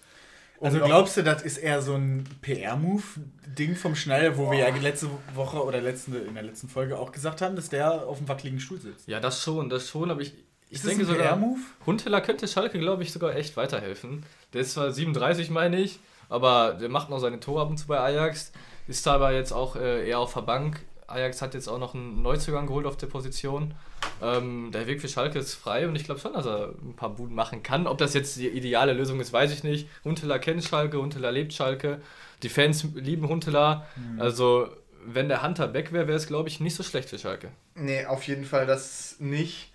[0.61, 5.09] Also glaubst du, das ist eher so ein PR-Move-Ding vom Schneider, wo wir ja letzte
[5.35, 8.61] Woche oder letzte, in der letzten Folge auch gesagt haben, dass der auf dem wackeligen
[8.61, 9.09] Stuhl sitzt?
[9.09, 10.35] Ja, das schon, das schon, aber ich,
[10.69, 11.59] ich Ist denke ein sogar, PR-Move?
[11.87, 14.25] Huntela könnte Schalke, glaube ich, sogar echt weiterhelfen.
[14.53, 15.99] Der ist zwar 37, meine ich,
[16.29, 18.53] aber der macht noch seine Tore ab und zu bei Ajax,
[18.87, 20.85] ist aber jetzt auch äh, eher auf der Bank.
[21.11, 23.75] Ajax hat jetzt auch noch einen Neuzugang geholt auf der Position.
[24.23, 27.11] Ähm, der Weg für Schalke ist frei und ich glaube schon, dass er ein paar
[27.11, 27.87] Buden machen kann.
[27.87, 29.89] Ob das jetzt die ideale Lösung ist, weiß ich nicht.
[30.05, 32.01] Huntela kennt Schalke, Huntela lebt Schalke.
[32.43, 33.87] Die Fans lieben Huntela.
[34.19, 34.69] Also,
[35.05, 37.51] wenn der Hunter weg wäre, wäre es, glaube ich, nicht so schlecht für Schalke.
[37.75, 39.71] Nee, auf jeden Fall das nicht.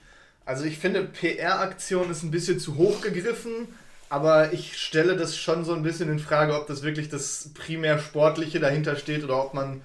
[0.45, 3.67] Also ich finde, PR-Aktion ist ein bisschen zu hoch gegriffen,
[4.09, 7.97] aber ich stelle das schon so ein bisschen in Frage, ob das wirklich das primär
[7.97, 9.81] Sportliche dahinter steht oder ob man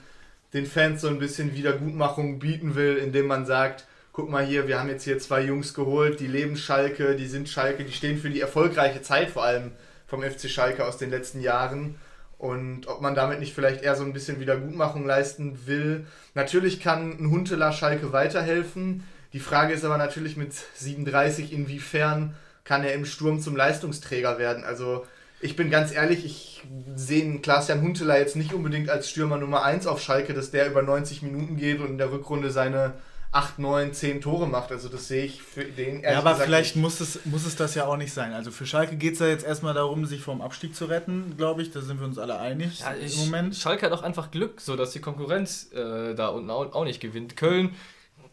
[0.53, 4.79] den Fans so ein bisschen Wiedergutmachung bieten will, indem man sagt, guck mal hier, wir
[4.79, 8.31] haben jetzt hier zwei Jungs geholt, die leben Schalke, die sind Schalke, die stehen für
[8.31, 9.73] die erfolgreiche Zeit vor allem
[10.07, 11.95] vom FC Schalke aus den letzten Jahren.
[12.37, 16.07] Und ob man damit nicht vielleicht eher so ein bisschen Wiedergutmachung leisten will.
[16.35, 19.05] Natürlich kann ein Huntela Schalke weiterhelfen.
[19.33, 22.35] Die Frage ist aber natürlich mit 37, inwiefern
[22.65, 24.65] kann er im Sturm zum Leistungsträger werden.
[24.65, 25.07] Also
[25.41, 26.62] ich bin ganz ehrlich, ich
[26.95, 30.82] sehe Klaas-Jan Huntela jetzt nicht unbedingt als Stürmer Nummer 1 auf Schalke, dass der über
[30.82, 32.95] 90 Minuten geht und in der Rückrunde seine
[33.32, 34.72] 8, 9, 10 Tore macht.
[34.72, 36.82] Also das sehe ich für den Ja, aber gesagt vielleicht nicht.
[36.82, 38.32] muss es, muss es das ja auch nicht sein.
[38.32, 41.62] Also für Schalke geht es ja jetzt erstmal darum, sich vom Abstieg zu retten, glaube
[41.62, 41.70] ich.
[41.70, 43.55] Da sind wir uns alle einig Ja, im ich, Moment.
[43.55, 47.01] Schalke hat auch einfach Glück, so dass die Konkurrenz äh, da unten auch, auch nicht
[47.01, 47.36] gewinnt.
[47.36, 47.76] Köln,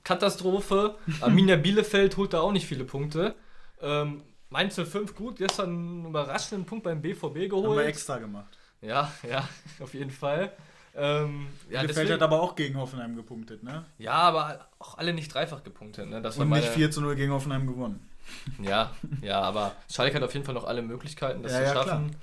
[0.03, 0.95] Katastrophe.
[1.21, 3.35] Arminia Bielefeld holt da auch nicht viele Punkte.
[3.81, 7.85] Ähm, Mainz 05, gut, gestern einen überraschenden Punkt beim BVB Haben wir geholt.
[7.87, 8.57] extra gemacht.
[8.81, 9.47] Ja, ja,
[9.81, 10.51] auf jeden Fall.
[10.95, 13.85] Ähm, ja, Bielefeld deswegen, hat aber auch gegen Hoffenheim gepunktet, ne?
[13.99, 16.09] ja, aber auch alle nicht dreifach gepunktet.
[16.09, 16.21] Ne?
[16.21, 18.07] Das Und nicht meine- 4 zu 0 gegen Hoffenheim gewonnen.
[18.61, 18.91] Ja,
[19.21, 22.15] ja, aber Schalke hat auf jeden Fall noch alle Möglichkeiten, das Ja, zu ja, schaffen.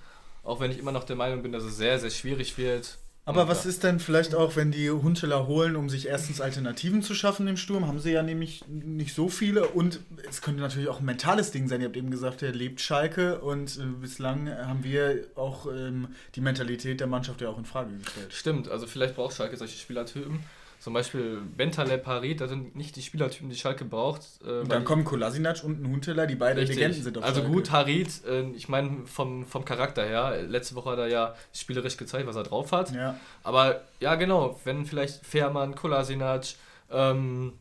[0.43, 2.99] Auch wenn ich immer noch der Meinung bin, dass es sehr, sehr schwierig wird.
[3.27, 7.14] Aber was ist denn vielleicht auch, wenn die Hunteler holen, um sich erstens Alternativen zu
[7.14, 7.87] schaffen im Sturm?
[7.87, 9.68] Haben sie ja nämlich nicht so viele.
[9.68, 11.81] Und es könnte natürlich auch ein mentales Ding sein.
[11.81, 13.41] Ihr habt eben gesagt, er lebt Schalke.
[13.41, 17.97] Und äh, bislang haben wir auch ähm, die Mentalität der Mannschaft ja auch in Frage
[17.97, 18.33] gestellt.
[18.33, 20.41] Stimmt, also vielleicht braucht Schalke solche Spielertypen.
[20.85, 24.20] Zum Beispiel Bentaleb, Harit, das sind nicht die Spielertypen, die Schalke braucht.
[24.47, 26.76] Äh, Und dann kommen Kolasinac und ein Hunteler, die beide Richtig.
[26.76, 27.55] Legenden sind auf Also Schalke.
[27.55, 31.97] gut, Harit, äh, ich meine vom, vom Charakter her, letzte Woche hat er ja spielerisch
[31.97, 32.93] gezeigt, was er drauf hat.
[32.93, 33.18] Ja.
[33.43, 36.49] Aber ja, genau, wenn vielleicht Fährmann, Kolasinac
[36.91, 37.55] ähm,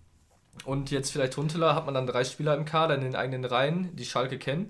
[0.66, 3.96] und jetzt vielleicht Huntela, hat man dann drei Spieler im Kader in den eigenen Reihen,
[3.96, 4.70] die Schalke kennen.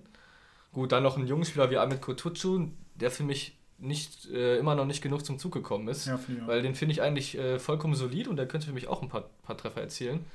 [0.74, 4.76] Gut, dann noch ein junger Spieler wie Ahmed Kotucu, der für mich nicht, äh, immer
[4.76, 6.08] noch nicht genug zum Zug gekommen ist.
[6.08, 6.20] Ja.
[6.46, 9.10] Weil den finde ich eigentlich äh, vollkommen solid und der könnte für mich auch ein
[9.10, 10.26] paar, paar Treffer erzielen.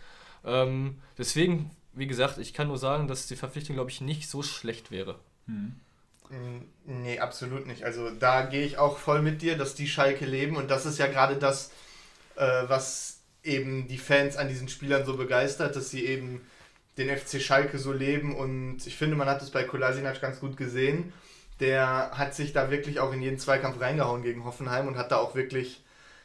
[0.44, 4.42] Ähm, deswegen, wie gesagt, ich kann nur sagen, dass die Verpflichtung, glaube ich, nicht so
[4.42, 5.16] schlecht wäre.
[5.46, 5.68] Mm,
[6.84, 7.84] Nee, absolut nicht.
[7.84, 10.98] Also da gehe ich auch voll mit dir, dass die Schalke leben und das ist
[10.98, 11.70] ja gerade das,
[12.36, 16.42] äh, was eben die Fans an diesen Spielern so begeistert, dass sie eben
[16.98, 20.56] den FC Schalke so leben und ich finde, man hat es bei Kolasinac ganz gut
[20.56, 21.12] gesehen.
[21.60, 25.16] Der hat sich da wirklich auch in jeden Zweikampf reingehauen gegen Hoffenheim und hat da
[25.16, 25.82] auch wirklich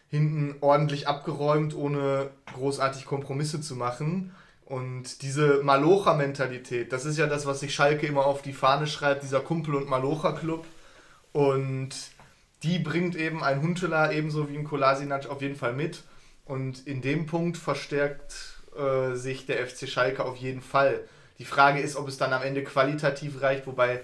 [0.10, 4.32] hinten ordentlich abgeräumt, ohne großartig Kompromisse zu machen.
[4.66, 9.24] Und diese Malocha-Mentalität, das ist ja das, was sich Schalke immer auf die Fahne schreibt,
[9.24, 10.66] dieser Kumpel- und Malocha-Club.
[11.32, 11.90] Und
[12.62, 16.04] die bringt eben ein Huntela ebenso wie ein Kolasinac auf jeden Fall mit.
[16.46, 18.36] Und in dem Punkt verstärkt
[18.78, 21.02] äh, sich der FC Schalke auf jeden Fall.
[21.40, 24.02] Die Frage ist, ob es dann am Ende qualitativ reicht, wobei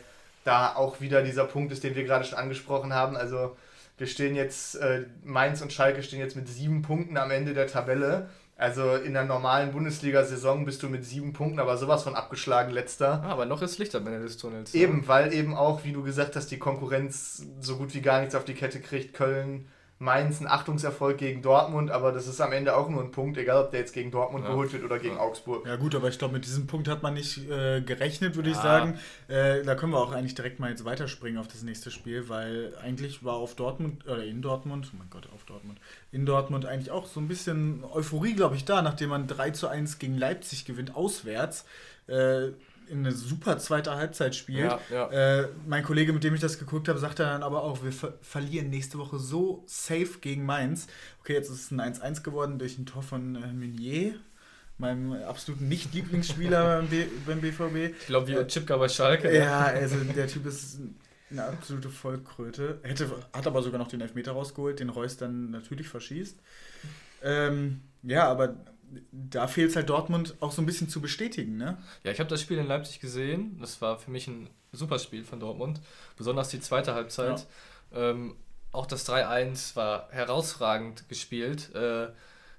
[0.50, 3.16] da auch wieder dieser Punkt ist, den wir gerade schon angesprochen haben.
[3.16, 3.56] Also
[4.00, 7.68] wir stehen jetzt, äh, Mainz und Schalke stehen jetzt mit sieben Punkten am Ende der
[7.68, 8.30] Tabelle.
[8.58, 13.22] Also in der normalen Bundesliga-Saison bist du mit sieben Punkten, aber sowas von abgeschlagen letzter.
[13.24, 14.74] Ah, aber noch ist Licht am Ende des Tunnels.
[14.74, 14.82] ne?
[14.82, 18.36] Eben, weil eben auch, wie du gesagt hast, die Konkurrenz so gut wie gar nichts
[18.36, 19.14] auf die Kette kriegt.
[19.14, 19.68] Köln,
[20.02, 23.66] Mainz, ein Achtungserfolg gegen Dortmund, aber das ist am Ende auch nur ein Punkt, egal
[23.66, 24.52] ob der jetzt gegen Dortmund Ja.
[24.52, 25.22] geholt wird oder gegen Ja.
[25.22, 25.66] Augsburg.
[25.68, 28.56] Ja gut, aber ich glaube, mit diesem Punkt hat man nicht äh, gerechnet, würde ich
[28.56, 28.62] Ja.
[28.62, 28.97] sagen.
[29.28, 32.74] Äh, da können wir auch eigentlich direkt mal jetzt weiterspringen auf das nächste Spiel, weil
[32.82, 35.80] eigentlich war auf Dortmund, oder in Dortmund, oh mein Gott, auf Dortmund,
[36.14, 39.68] in Dortmund eigentlich auch so ein bisschen Euphorie, glaube ich, da, nachdem man 3 zu
[39.68, 41.66] 1 gegen Leipzig gewinnt, auswärts.
[42.08, 42.52] Äh,
[42.91, 44.71] eine super zweite Halbzeit spielt.
[44.71, 45.41] Ja, ja.
[45.41, 48.13] Äh, mein Kollege, mit dem ich das geguckt habe, sagte dann aber auch, wir ver
[48.21, 50.87] verlieren nächste Woche so safe gegen Mainz.
[51.21, 54.15] Okay, jetzt ist es ein 1-1 geworden durch ein Tor von äh, Meunier,
[54.77, 57.95] meinem absoluten Nicht-Lieblingsspieler beim, beim BVB.
[57.99, 59.35] Ich glaube, wie Chipka bei Schalke.
[59.35, 60.79] Ja, also der Typ ist
[61.31, 62.79] eine absolute Vollkröte.
[62.83, 66.39] Hätte, hat aber sogar noch den Elfmeter rausgeholt, den Reus dann natürlich verschießt.
[67.21, 68.55] Ähm, ja, aber
[69.11, 71.77] da fehlt es halt Dortmund auch so ein bisschen zu bestätigen, ne?
[72.03, 73.57] Ja, ich habe das Spiel in Leipzig gesehen.
[73.59, 75.81] Das war für mich ein super Spiel von Dortmund.
[76.17, 77.47] Besonders die zweite Halbzeit.
[77.93, 78.35] Ähm,
[78.71, 81.73] auch das 3-1 war herausragend gespielt.
[81.73, 82.09] Äh,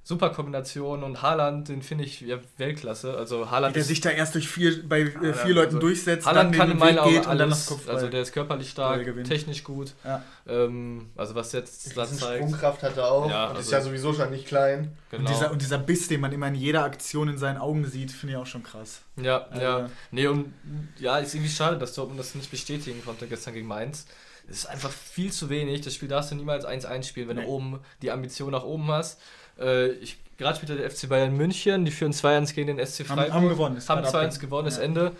[0.02, 3.16] super Kombination und Haaland, den finde ich ja, Weltklasse.
[3.16, 5.78] Also Haaland Der ist- sich da erst durch vier, bei äh, vier Ja, Leuten also
[5.78, 7.70] durchsetzt, Haaland kann in meinen Augen dann alles.
[7.86, 9.92] Also der ist körperlich stark, technisch gut.
[10.04, 10.24] Ja.
[10.48, 12.38] Ähm, also was jetzt da zeigt.
[12.42, 13.28] Sprungkraft hat er auch.
[13.30, 14.96] Ja, und ist also- ja sowieso schon nicht klein.
[15.10, 15.22] Genau.
[15.22, 18.10] und, dieser, und dieser Biss, den man immer in jeder Aktion in seinen Augen sieht,
[18.10, 19.02] finde ich auch schon krass.
[19.16, 19.90] Ja, Also- ja.
[20.10, 20.52] Nee, und
[20.98, 24.06] ja, ist irgendwie schade, dass Dortmund das nicht bestätigen konnte gestern gegen Mainz.
[24.48, 25.82] Es ist einfach viel zu wenig.
[25.82, 27.42] Das Spiel darfst du niemals 1-1 spielen, wenn Nee.
[27.44, 29.20] du oben die Ambition nach oben hast.
[29.60, 33.18] Äh, ich, gerade spielt der FC Bayern München, die führen 2-1 gegen den SC Haben-
[33.18, 33.32] Freiburg.
[33.34, 34.84] haben gewonnen, ist Haben gerade 2-1 abge- gewonnen, ist ja.
[34.84, 35.12] Ende.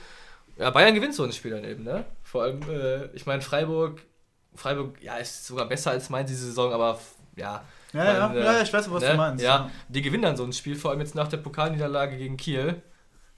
[0.59, 2.05] Ja, Bayern gewinnt so ein Spiel dann eben, ne?
[2.23, 4.03] Vor allem, äh, ich meine, Freiburg,
[4.55, 6.99] Freiburg, ja, ist sogar besser als Mainz diese Saison, aber
[7.37, 7.63] ja.
[7.93, 9.11] Ja, Weil, ja, äh, ja, ich weiß, was ne?
[9.11, 9.45] du meinst.
[9.45, 12.81] Ja, die gewinnen dann so ein Spiel, vor allem jetzt nach der Pokalniederlage gegen Kiel.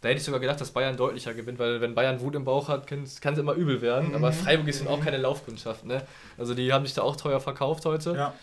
[0.03, 2.69] Da hätte ich sogar gedacht, dass Bayern deutlicher gewinnt, weil wenn Bayern Wut im Bauch
[2.69, 4.09] hat, kann es immer übel werden.
[4.09, 4.17] Mhm.
[4.17, 5.85] Aber Freiburg ist nun auch keine Laufkundschaft.
[5.87, 6.03] Ne?
[6.37, 8.13] Also die haben sich da auch teuer verkauft heute.
[8.15, 8.35] Ja,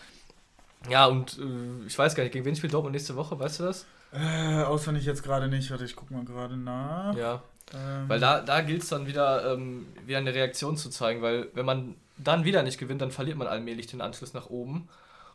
[0.88, 1.06] ja.
[1.06, 3.86] und äh, ich weiß gar nicht, gegen wen spielt Dortmund nächste Woche, weißt du das?
[4.12, 5.70] Äh, auswendig jetzt gerade nicht.
[5.72, 7.16] Warte, ich guck mal gerade nach.
[7.16, 11.22] Ja, Ähm, weil da, da gilt es dann wieder, ähm, wieder eine Reaktion zu zeigen,
[11.22, 14.90] weil wenn man dann wieder nicht gewinnt, dann verliert man allmählich den Anschluss nach oben.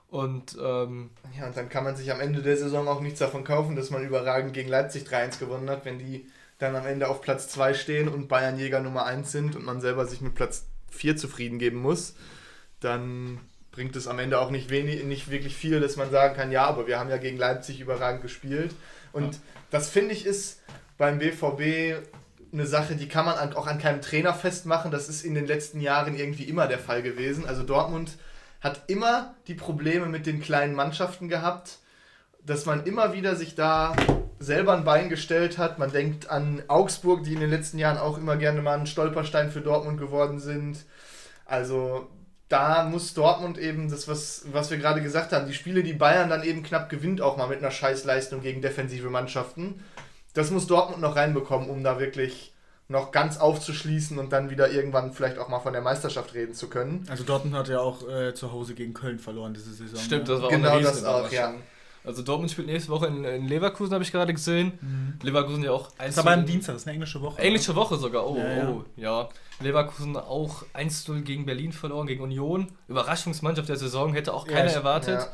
[0.09, 3.45] Und ähm, Ja, und dann kann man sich am Ende der Saison auch nichts davon
[3.45, 6.29] kaufen, dass man überragend gegen Leipzig 3-1 gewonnen hat, wenn die
[6.59, 9.81] dann am Ende auf Platz 2 stehen und Bayern Jäger Nummer 1 sind und man
[9.81, 12.15] selber sich mit Platz 4 zufrieden geben muss,
[12.81, 13.41] dann
[13.75, 16.65] bringt es am Ende auch nicht, wenig, nicht wirklich viel, dass man sagen kann, ja,
[16.65, 18.73] aber wir haben ja gegen Leipzig überragend gespielt.
[19.13, 20.63] Und das finde ich ist
[20.97, 21.97] beim BVB
[22.53, 24.93] eine Sache, die kann man an, auch an keinem Trainer festmachen.
[24.93, 27.47] Das ist in den letzten Jahren irgendwie immer der Fall gewesen.
[27.47, 28.13] Also Dortmund
[28.61, 31.79] hat immer die Probleme mit den kleinen Mannschaften gehabt,
[32.47, 33.97] dass man immer wieder sich da
[34.39, 35.81] selber ein Bein gestellt hat.
[35.81, 39.51] Man denkt an Augsburg, die in den letzten Jahren auch immer gerne mal ein Stolperstein
[39.51, 40.85] für Dortmund geworden sind.
[41.45, 42.09] Also
[42.55, 46.31] da muss Dortmund eben das, was, was wir gerade gesagt haben, die Spiele, die Bayern
[46.31, 49.83] dann eben knapp gewinnt, auch mal mit einer Scheißleistung gegen defensive Mannschaften.
[50.35, 52.53] Das muss Dortmund noch reinbekommen, um da wirklich
[52.87, 56.69] noch ganz aufzuschließen und dann wieder irgendwann vielleicht auch mal von der Meisterschaft reden zu
[56.69, 57.05] können.
[57.09, 59.99] also Dortmund hat ja auch äh, zu Hause gegen Köln verloren diese Saison.
[59.99, 60.35] stimmt, ja.
[60.35, 61.63] das war Genau auch eine das auch, Riesenüberraschung.
[62.05, 65.17] Also Dortmund spielt nächste Woche in, in Leverkusen, habe ich gerade gesehen.
[65.23, 67.41] Leverkusen ja auch Das ist aber am Dienstag, das ist eine englische Woche.
[67.41, 68.69] Englische Woche sogar, oh, Ja, ja.
[68.69, 69.29] oh, ja.
[69.61, 72.69] Leverkusen auch 1-0 gegen Berlin verloren, gegen Union.
[72.89, 75.21] Überraschungsmannschaft der Saison, hätte auch Ja, keiner ich- erwartet.
[75.21, 75.29] Ja.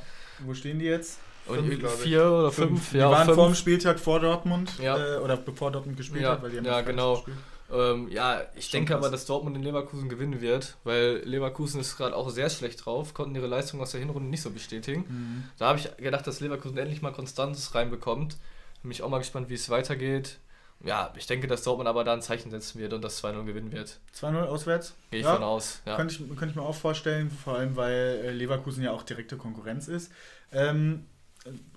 [0.46, 1.18] Wo stehen die jetzt?
[1.46, 1.88] Fünf, ich.
[2.02, 3.34] vier oder fünf, Die ja, waren fünf.
[3.36, 4.72] vor dem Spieltag vor Dortmund.
[4.80, 4.96] Ja.
[4.96, 7.24] Äh, oder bevor Dortmund gespielt Ja, hat, weil die haben ja, genau.
[7.72, 9.02] Ähm, ja, ich Schon denke krass.
[9.04, 13.14] aber, dass Dortmund in Leverkusen gewinnen wird, weil Leverkusen ist gerade auch sehr schlecht drauf,
[13.14, 15.04] konnten ihre Leistung aus der Hinrunde nicht so bestätigen.
[15.08, 15.44] Mhm.
[15.58, 18.36] Da habe ich gedacht, dass Leverkusen endlich mal Konstantes reinbekommt.
[18.82, 20.38] Bin mich auch mal gespannt, wie es weitergeht.
[20.82, 23.70] Ja, ich denke, dass Dortmund aber da ein Zeichen setzen wird und das 2-0 gewinnen
[23.72, 23.98] wird.
[24.18, 24.94] 2-0 auswärts?
[25.10, 25.34] Gehe ich Ja.
[25.34, 25.80] von aus.
[25.84, 25.96] Ja.
[25.96, 29.36] Könnte, ich, könnte ich mir auch vorstellen, vor allem weil äh, Leverkusen ja auch direkte
[29.36, 30.10] Konkurrenz ist.
[30.52, 31.04] Ähm,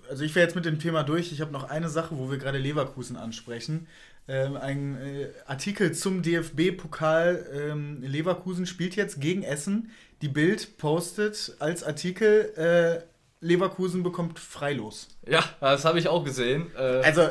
[0.08, 1.32] also ich wäre jetzt mit dem Thema durch.
[1.32, 3.86] Ich habe noch eine Sache, wo wir gerade Leverkusen ansprechen.
[4.26, 7.46] ähm, ein äh, Artikel zum DFB-Pokal.
[7.52, 9.90] Ähm, Leverkusen spielt jetzt gegen Essen.
[10.22, 13.02] Die Bild postet als Artikel, äh,
[13.44, 15.08] Leverkusen bekommt freilos.
[15.26, 16.70] Ja, das habe ich auch gesehen.
[16.76, 17.28] Äh, Also,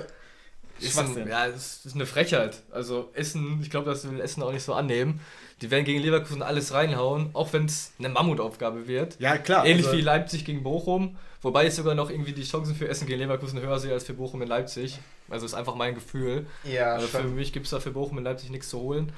[0.80, 2.62] ist ein, ja, es ist eine Frechheit.
[2.72, 5.20] Also Essen, ich glaube, das will Essen auch nicht so annehmen.
[5.62, 9.20] Die werden gegen Leverkusen alles reinhauen, auch wenn es eine Mammutaufgabe wird.
[9.20, 9.66] ja klar.
[9.66, 13.08] Ähnlich also, wie Leipzig gegen Bochum, wobei ich sogar noch irgendwie die Chancen für Essen
[13.08, 15.00] gegen Leverkusen höher sehe als für Bochum in Leipzig.
[15.30, 16.48] Also ist einfach mein Gefühl.
[16.64, 19.14] Ja, Also für mich gibt es da für Bochum in Leipzig nichts zu holen.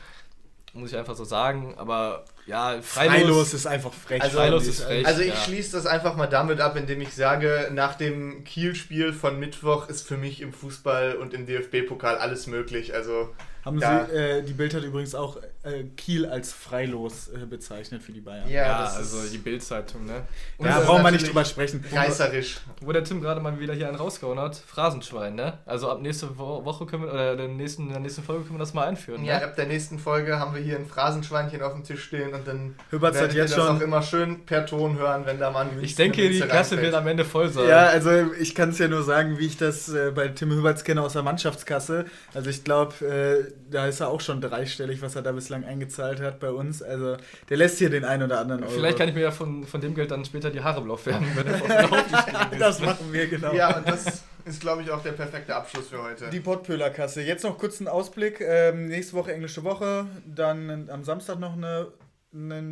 [0.76, 1.73] Muss ich einfach so sagen.
[1.78, 4.21] Aber ja, Freilos, freilos, ist einfach frech.
[4.21, 5.07] Also- freilos ist frech.
[5.07, 5.36] Also ich ja.
[5.36, 10.05] schließe das einfach mal damit ab, indem ich sage, nach dem Kiel-Spiel von Mittwoch ist
[10.05, 12.93] für mich im Fußball und im DFB-Pokal alles möglich.
[12.93, 13.30] Also
[13.66, 14.05] Haben Ja.
[14.05, 18.22] sie, äh, die Bild hat übrigens auch äh, Kiel als freilos äh, bezeichnet für die
[18.22, 18.47] Bayern.
[18.47, 20.22] ja, Ja, das also ist die Bild-Zeitung, ne?
[20.59, 21.84] Und Ja, das ist brauchen wir nicht drüber sprechen.
[21.91, 22.59] reißerisch.
[22.82, 25.57] Wo der Tim gerade mal wieder hier einen rausgehauen hat, Phrasenschwein, ne?
[25.66, 28.55] Also ab nächste Wo Woche können wir, oder der nächsten, in der nächsten Folge können
[28.55, 29.45] wir das mal einführen, Ja, ne?
[29.45, 32.76] ab der nächsten Folge haben wir hier ein Phrasenschweinchen auf dem Tisch stehen und dann
[32.91, 35.49] Hübert's hat werdet ihr jetzt das schon- auch immer schön per Ton hören, wenn da
[35.49, 36.82] mal ein Ich denke, die Klasse reinfällt.
[36.84, 37.68] wird am Ende voll sein.
[37.68, 40.84] Ja, also ich kann es ja nur sagen, wie ich das äh, bei Tim Hüberts
[40.84, 42.05] kenne aus der Mannschaftskasse.
[42.36, 46.22] Also ich glaube, äh, da ist er auch schon dreistellig, was er da bislang eingezahlt
[46.22, 46.82] hat bei uns.
[46.82, 47.18] Also
[47.49, 48.74] der lässt hier den einen oder anderen Euro.
[48.74, 51.28] Vielleicht kann ich mir ja von, von dem Geld dann später die Haare blau färben,
[51.36, 53.53] wenn er auf das machen wir genau.
[53.53, 56.30] Ja, und das ist, glaube ich, auch der perfekte Abschluss für heute.
[56.30, 57.22] Die Pottpöhler-Kasse.
[57.24, 58.41] Jetzt noch kurz ein Ausblick.
[58.41, 61.88] Ähm, nächste Woche englische Woche, dann am Samstag noch eine, einen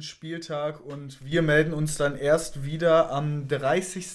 [0.02, 4.06] Spieltag und wir melden uns dann erst wieder am 30.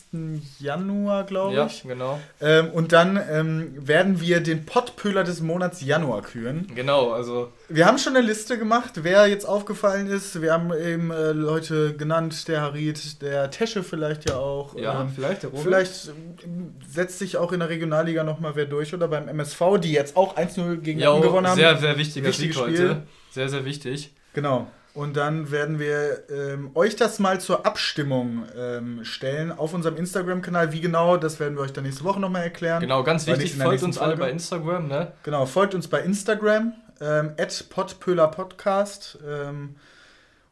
[0.60, 1.82] Januar, glaube Ja, ich.
[1.84, 2.20] genau.
[2.40, 6.66] Ähm, und dann ähm, werden wir den Pottpöhler des Monats Januar küren.
[6.74, 10.40] Genau, also Wir haben schon eine Liste gemacht, wer jetzt aufgefallen ist.
[10.42, 14.76] Wir haben eben äh, Leute genannt, der Harit, der Tesche vielleicht ja auch.
[14.76, 15.64] ja, Ähm, vielleicht der Robert.
[15.64, 16.12] Vielleicht
[16.44, 20.14] ähm, setzt sich auch in der Regionalliga nochmal wer durch oder beim MSV, die jetzt
[20.16, 21.56] auch 1-0 gegen ja, gewonnen haben.
[21.56, 23.02] sehr, sehr wichtiger Sieg heute.
[23.30, 24.12] Sehr, sehr wichtig.
[24.34, 24.68] Genau.
[24.98, 30.72] Und dann werden wir ähm, euch das mal zur Abstimmung ähm, stellen auf unserem Instagram-Kanal.
[30.72, 32.80] Wie genau, das werden wir euch dann nächste Woche nochmal erklären.
[32.80, 34.22] Genau, ganz wichtig, folgt uns alle Folge.
[34.22, 35.12] bei Instagram, ne?
[35.22, 37.30] Genau, folgt uns bei Instagram, ähm,
[37.70, 39.76] @podpöhlerpodcast ähm,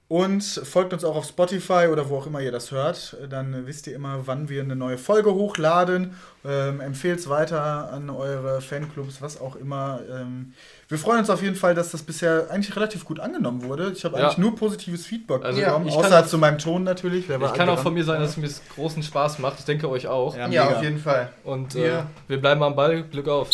[0.07, 3.17] und folgt uns auch auf Spotify oder wo auch immer ihr das hört.
[3.29, 6.15] Dann wisst ihr immer, wann wir eine neue Folge hochladen.
[6.45, 10.03] Ähm, Empfehlt es weiter an eure Fanclubs, was auch immer.
[10.09, 10.53] Ähm,
[10.89, 13.93] wir freuen uns auf jeden Fall, dass das bisher eigentlich relativ gut angenommen wurde.
[13.95, 14.25] Ich habe Ja.
[14.27, 17.29] eigentlich nur positives Feedback Also, bekommen, kann außer zu meinem Ton natürlich.
[17.29, 19.59] Ich kann auch von mir sagen, dass es mir großen Spaß macht.
[19.59, 20.37] Ich denke euch auch.
[20.37, 21.31] Ja, Ja, auf jeden Fall.
[21.45, 23.03] Und äh, wir bleiben am Ball.
[23.03, 23.49] Glück auf.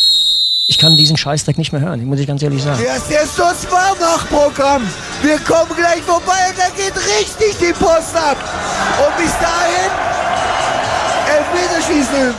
[0.67, 2.81] Ich kann diesen Scheißdreck nicht mehr hören, muss ich ganz ehrlich sagen.
[2.85, 4.81] Das ist das Warmach-Programm.
[5.21, 8.37] Wir kommen gleich vorbei und da geht richtig die Post ab.
[9.05, 9.91] Und bis dahin,
[11.27, 12.33] Elfmeterschießen.